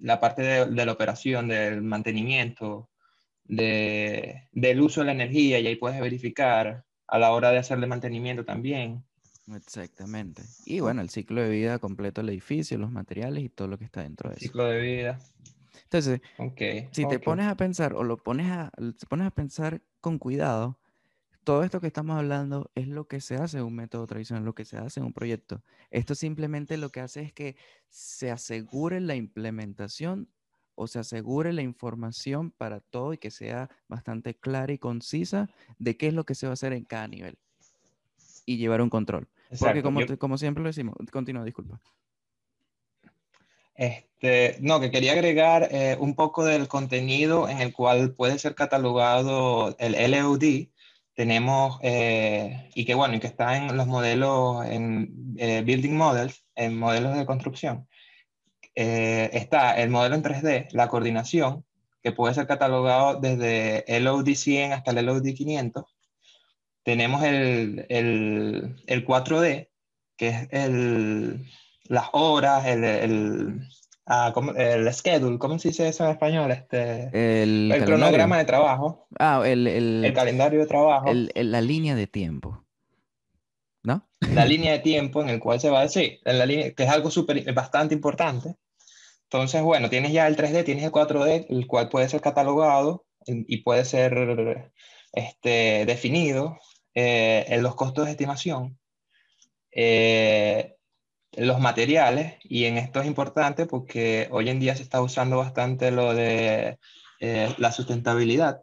la 0.00 0.20
parte 0.20 0.42
de, 0.42 0.66
de 0.66 0.86
la 0.86 0.92
operación, 0.92 1.48
del 1.48 1.82
mantenimiento, 1.82 2.90
de, 3.44 4.48
del 4.52 4.80
uso 4.80 5.00
de 5.00 5.06
la 5.06 5.12
energía, 5.12 5.58
y 5.58 5.66
ahí 5.66 5.76
puedes 5.76 6.00
verificar 6.00 6.84
a 7.08 7.18
la 7.18 7.32
hora 7.32 7.50
de 7.50 7.58
hacerle 7.58 7.88
mantenimiento 7.88 8.44
también. 8.44 9.04
Exactamente. 9.54 10.42
Y 10.64 10.78
bueno, 10.78 11.02
el 11.02 11.10
ciclo 11.10 11.42
de 11.42 11.50
vida 11.50 11.80
completo 11.80 12.20
del 12.20 12.30
edificio, 12.30 12.78
los 12.78 12.92
materiales 12.92 13.42
y 13.42 13.48
todo 13.48 13.66
lo 13.66 13.78
que 13.78 13.84
está 13.84 14.02
dentro 14.02 14.30
de 14.30 14.36
eso. 14.36 14.44
Ciclo 14.44 14.64
de 14.66 14.80
vida. 14.80 15.18
Entonces, 15.90 16.20
si 16.92 17.06
te 17.06 17.20
pones 17.20 17.46
a 17.46 17.56
pensar 17.56 17.94
o 17.94 18.04
lo 18.04 18.22
pones 18.22 18.50
a, 18.50 18.70
te 18.98 19.06
pones 19.06 19.26
a 19.26 19.30
pensar 19.32 19.82
con 20.00 20.18
cuidado, 20.18 20.80
todo 21.44 21.64
esto 21.64 21.80
que 21.80 21.88
estamos 21.88 22.16
hablando 22.18 22.70
es 22.74 22.88
lo 22.88 23.08
que 23.08 23.20
se 23.20 23.36
hace 23.36 23.58
en 23.58 23.64
un 23.64 23.74
método 23.76 24.06
tradicional, 24.06 24.44
lo 24.44 24.54
que 24.54 24.64
se 24.66 24.78
hace 24.78 25.00
en 25.00 25.06
un 25.06 25.12
proyecto. 25.14 25.64
Esto 25.90 26.14
simplemente 26.14 26.76
lo 26.78 26.90
que 26.90 27.00
hace 27.00 27.22
es 27.22 27.32
que 27.32 27.56
se 27.88 28.30
asegure 28.30 29.00
la 29.00 29.16
implementación 29.16 30.32
o 30.76 30.86
se 30.88 30.98
asegure 31.00 31.52
la 31.52 31.62
información 31.62 32.50
para 32.52 32.80
todo 32.80 33.12
y 33.14 33.18
que 33.18 33.30
sea 33.30 33.70
bastante 33.88 34.38
clara 34.38 34.72
y 34.72 34.78
concisa 34.78 35.50
de 35.78 35.96
qué 35.96 36.08
es 36.08 36.14
lo 36.14 36.24
que 36.24 36.34
se 36.34 36.46
va 36.46 36.52
a 36.52 36.54
hacer 36.54 36.72
en 36.72 36.84
cada 36.84 37.08
nivel 37.08 37.38
y 38.46 38.56
llevar 38.58 38.82
un 38.82 38.90
control. 38.90 39.28
Porque 39.58 39.82
como, 39.82 40.04
como 40.18 40.38
siempre 40.38 40.62
lo 40.62 40.68
decimos, 40.68 40.94
continúa, 41.12 41.44
disculpa. 41.44 41.80
Este, 43.80 44.58
no, 44.60 44.78
que 44.78 44.90
quería 44.90 45.12
agregar 45.12 45.68
eh, 45.70 45.96
un 45.98 46.14
poco 46.14 46.44
del 46.44 46.68
contenido 46.68 47.48
en 47.48 47.62
el 47.62 47.72
cual 47.72 48.12
puede 48.12 48.38
ser 48.38 48.54
catalogado 48.54 49.74
el 49.78 49.94
LOD. 50.12 50.68
Tenemos, 51.14 51.78
eh, 51.82 52.68
y 52.74 52.84
que 52.84 52.94
bueno, 52.94 53.14
y 53.14 53.20
que 53.20 53.26
está 53.26 53.56
en 53.56 53.74
los 53.78 53.86
modelos, 53.86 54.66
en 54.66 55.34
eh, 55.38 55.62
Building 55.64 55.96
Models, 55.96 56.44
en 56.56 56.78
modelos 56.78 57.16
de 57.16 57.24
construcción. 57.24 57.88
está 58.74 59.80
el 59.80 59.90
modelo 59.90 60.14
en 60.16 60.22
3D, 60.24 60.68
la 60.72 60.88
coordinación, 60.88 61.64
que 62.02 62.12
puede 62.12 62.34
ser 62.34 62.46
catalogado 62.46 63.18
desde 63.20 63.84
LOD 64.00 64.28
100 64.34 64.74
hasta 64.74 64.90
el 64.90 65.06
LOD 65.06 65.24
500. 65.34 65.84
Tenemos 66.82 67.22
el, 67.24 67.86
el, 67.88 68.76
el 68.86 69.06
4D, 69.06 69.70
que 70.16 70.28
es 70.28 70.48
el, 70.50 71.46
las 71.90 72.06
horas, 72.12 72.64
el, 72.66 72.84
el, 72.84 73.60
ah, 74.06 74.32
el 74.56 74.94
schedule, 74.94 75.38
¿cómo 75.38 75.58
se 75.58 75.68
dice 75.68 75.88
eso 75.88 76.04
en 76.04 76.12
español? 76.12 76.52
Este, 76.52 77.42
el, 77.42 77.82
cronograma 77.84 78.38
de 78.38 78.44
trabajo. 78.44 79.08
Ah, 79.18 79.42
el, 79.44 80.12
calendario 80.14 80.60
de 80.60 80.66
trabajo. 80.66 81.10
la 81.12 81.60
línea 81.60 81.96
de 81.96 82.06
tiempo. 82.06 82.64
¿No? 83.82 84.08
La 84.20 84.44
línea 84.44 84.72
de 84.72 84.78
tiempo 84.78 85.20
en 85.20 85.30
el 85.30 85.40
cual 85.40 85.58
se 85.58 85.68
va 85.68 85.80
a 85.80 85.82
decir, 85.82 86.20
en 86.24 86.38
la 86.38 86.46
línea, 86.46 86.72
que 86.72 86.84
es 86.84 86.88
algo 86.90 87.10
super, 87.10 87.52
bastante 87.52 87.94
importante. 87.94 88.54
Entonces, 89.24 89.60
bueno, 89.62 89.90
tienes 89.90 90.12
ya 90.12 90.28
el 90.28 90.36
3D, 90.36 90.64
tienes 90.64 90.84
el 90.84 90.92
4D, 90.92 91.46
el 91.48 91.66
cual 91.66 91.88
puede 91.88 92.08
ser 92.08 92.20
catalogado 92.20 93.04
y 93.26 93.62
puede 93.62 93.84
ser 93.84 94.70
este, 95.12 95.86
definido 95.86 96.56
eh, 96.94 97.46
en 97.48 97.64
los 97.64 97.74
costos 97.74 98.04
de 98.04 98.12
estimación. 98.12 98.78
Eh, 99.72 100.76
los 101.36 101.60
materiales, 101.60 102.34
y 102.44 102.64
en 102.64 102.76
esto 102.76 103.00
es 103.00 103.06
importante 103.06 103.66
porque 103.66 104.28
hoy 104.30 104.48
en 104.48 104.60
día 104.60 104.76
se 104.76 104.82
está 104.82 105.00
usando 105.00 105.38
bastante 105.38 105.90
lo 105.90 106.14
de 106.14 106.78
eh, 107.20 107.54
la 107.58 107.72
sustentabilidad. 107.72 108.62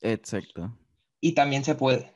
Exacto. 0.00 0.76
Y 1.20 1.32
también 1.32 1.64
se 1.64 1.74
puede, 1.74 2.14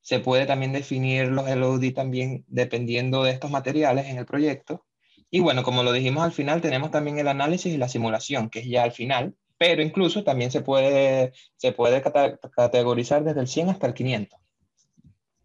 se 0.00 0.18
puede 0.20 0.46
también 0.46 0.72
definir 0.72 1.28
los 1.28 1.48
LOD 1.48 1.92
también 1.94 2.44
dependiendo 2.48 3.22
de 3.22 3.30
estos 3.30 3.50
materiales 3.50 4.06
en 4.06 4.18
el 4.18 4.26
proyecto. 4.26 4.84
Y 5.30 5.40
bueno, 5.40 5.62
como 5.62 5.82
lo 5.82 5.92
dijimos 5.92 6.22
al 6.22 6.32
final, 6.32 6.60
tenemos 6.60 6.90
también 6.90 7.18
el 7.18 7.28
análisis 7.28 7.72
y 7.72 7.76
la 7.76 7.88
simulación, 7.88 8.50
que 8.50 8.60
es 8.60 8.66
ya 8.68 8.82
al 8.82 8.92
final, 8.92 9.34
pero 9.58 9.82
incluso 9.82 10.24
también 10.24 10.50
se 10.50 10.60
puede, 10.60 11.32
se 11.56 11.72
puede 11.72 12.02
categorizar 12.54 13.24
desde 13.24 13.40
el 13.40 13.48
100 13.48 13.70
hasta 13.70 13.86
el 13.86 13.94
500. 13.94 14.38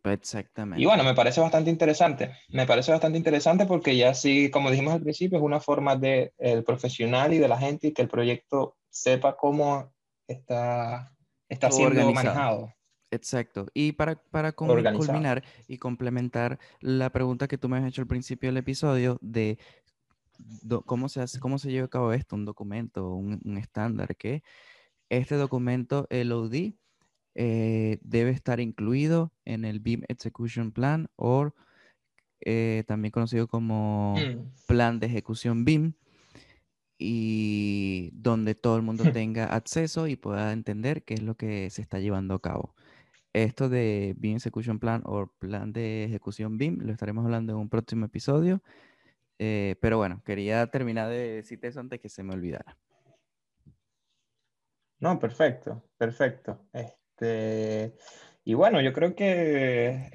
Exactamente. 0.03 0.81
Y 0.81 0.85
bueno, 0.85 1.03
me 1.03 1.13
parece 1.13 1.41
bastante 1.41 1.69
interesante. 1.69 2.31
Me 2.49 2.65
parece 2.65 2.91
bastante 2.91 3.17
interesante 3.17 3.65
porque 3.65 3.95
ya 3.95 4.13
sí, 4.13 4.49
como 4.49 4.71
dijimos 4.71 4.93
al 4.93 5.01
principio, 5.01 5.37
es 5.37 5.43
una 5.43 5.59
forma 5.59 5.95
de 5.95 6.33
el 6.37 6.63
profesional 6.63 7.33
y 7.33 7.37
de 7.37 7.47
la 7.47 7.57
gente 7.57 7.87
y 7.87 7.93
que 7.93 8.01
el 8.01 8.07
proyecto 8.07 8.77
sepa 8.89 9.35
cómo 9.35 9.91
está, 10.27 11.15
está 11.47 11.71
siendo 11.71 12.11
manejado. 12.11 12.73
Exacto. 13.11 13.67
Y 13.73 13.93
para, 13.93 14.15
para 14.15 14.51
culminar 14.51 15.43
y 15.67 15.77
complementar 15.77 16.59
la 16.79 17.09
pregunta 17.09 17.47
que 17.47 17.57
tú 17.57 17.67
me 17.67 17.77
has 17.77 17.85
hecho 17.85 18.01
al 18.01 18.07
principio 18.07 18.49
del 18.49 18.57
episodio 18.57 19.17
de 19.21 19.57
cómo 20.85 21.09
se 21.09 21.21
hace, 21.21 21.39
cómo 21.39 21.57
se 21.57 21.71
lleva 21.71 21.85
a 21.85 21.89
cabo 21.89 22.13
esto, 22.13 22.35
un 22.35 22.45
documento, 22.45 23.11
un, 23.13 23.41
un 23.43 23.57
estándar, 23.57 24.15
que 24.15 24.43
este 25.09 25.35
documento 25.35 26.07
LOD 26.09 26.73
eh, 27.41 27.99
debe 28.01 28.31
estar 28.31 28.59
incluido 28.59 29.31
en 29.45 29.63
el 29.63 29.79
BIM 29.79 30.03
Execution 30.09 30.73
Plan 30.73 31.07
o 31.15 31.53
eh, 32.41 32.83
también 32.85 33.13
conocido 33.13 33.47
como 33.47 34.15
mm. 34.17 34.67
Plan 34.67 34.99
de 34.99 35.07
Ejecución 35.07 35.63
BIM 35.63 35.93
y 36.97 38.09
donde 38.11 38.55
todo 38.55 38.75
el 38.75 38.81
mundo 38.81 39.05
tenga 39.13 39.45
acceso 39.45 40.07
y 40.07 40.17
pueda 40.17 40.51
entender 40.51 41.05
qué 41.05 41.13
es 41.13 41.21
lo 41.21 41.35
que 41.35 41.69
se 41.69 41.81
está 41.81 42.01
llevando 42.01 42.33
a 42.33 42.41
cabo. 42.41 42.75
Esto 43.31 43.69
de 43.69 44.15
BIM 44.17 44.35
Execution 44.35 44.77
Plan 44.77 45.01
o 45.05 45.27
Plan 45.39 45.71
de 45.71 46.03
Ejecución 46.03 46.57
BIM 46.57 46.79
lo 46.81 46.91
estaremos 46.91 47.23
hablando 47.23 47.53
en 47.53 47.59
un 47.59 47.69
próximo 47.69 48.05
episodio. 48.07 48.61
Eh, 49.37 49.77
pero 49.79 49.97
bueno, 49.97 50.21
quería 50.25 50.67
terminar 50.67 51.07
de 51.07 51.35
decirte 51.35 51.67
eso 51.67 51.79
antes 51.79 52.01
que 52.01 52.09
se 52.09 52.21
me 52.21 52.33
olvidara. 52.33 52.77
No, 54.99 55.17
perfecto, 55.17 55.81
perfecto. 55.97 56.67
Este, 57.19 57.95
y 58.45 58.53
bueno, 58.53 58.81
yo 58.81 58.93
creo 58.93 59.13
que 59.13 60.09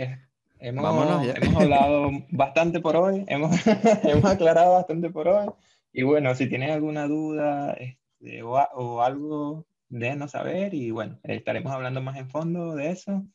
hemos, 0.58 1.06
hemos, 1.36 1.62
hablado 1.62 2.10
bastante 2.30 2.80
por 2.80 2.96
hoy, 2.96 3.24
hemos, 3.28 3.54
hemos, 4.04 4.24
aclarado 4.24 4.74
bastante 4.74 5.10
por 5.10 5.28
hoy. 5.28 5.50
Y 5.92 6.02
bueno, 6.02 6.34
si 6.34 6.48
tienes 6.48 6.70
alguna 6.70 7.06
duda 7.06 7.74
este, 7.74 8.42
o, 8.42 8.54
o, 8.54 9.02
algo, 9.02 9.66
déjenos 9.88 10.30
saber 10.30 10.72
y 10.72 10.90
bueno, 10.90 11.20
estaremos 11.22 11.72
hablando 11.72 12.00
más 12.00 12.16
en 12.16 12.30
fondo 12.30 12.74
de 12.74 12.90
eso. 12.90 13.26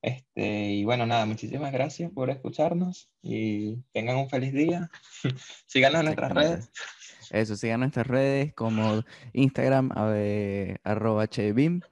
Este, 0.00 0.70
y 0.70 0.84
bueno, 0.84 1.06
nada, 1.06 1.26
muchísimas 1.26 1.70
gracias 1.70 2.10
por 2.10 2.30
escucharnos 2.30 3.10
y 3.20 3.76
tengan 3.92 4.16
un 4.16 4.30
feliz 4.30 4.54
día. 4.54 4.90
Síganos 5.66 6.00
en 6.00 6.06
nuestras 6.06 6.32
redes. 6.32 6.72
Eso, 7.30 7.56
sigan 7.56 7.80
nuestras 7.80 8.06
redes 8.06 8.52
como 8.54 9.02
Instagram, 9.32 9.90
arroba 10.82 11.26
HBIM 11.26 11.82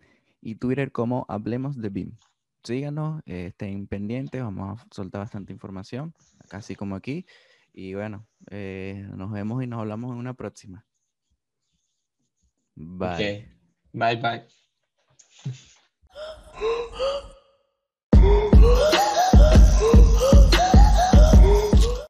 y 0.40 0.56
Twitter 0.56 0.92
como 0.92 1.26
Hablemos 1.28 1.76
de 1.76 1.88
BIM. 1.88 2.16
Síganos, 2.62 3.22
eh, 3.26 3.46
estén 3.46 3.86
pendientes, 3.86 4.42
vamos 4.42 4.80
a 4.80 4.86
soltar 4.90 5.20
bastante 5.20 5.52
información, 5.52 6.14
casi 6.48 6.74
como 6.74 6.94
aquí. 6.94 7.26
Y 7.72 7.94
bueno, 7.94 8.26
eh, 8.50 9.08
nos 9.16 9.30
vemos 9.30 9.62
y 9.62 9.66
nos 9.66 9.80
hablamos 9.80 10.12
en 10.12 10.18
una 10.18 10.34
próxima. 10.34 10.84
Bye. 12.74 13.48
Bye, 13.92 14.16
bye. 14.16 14.46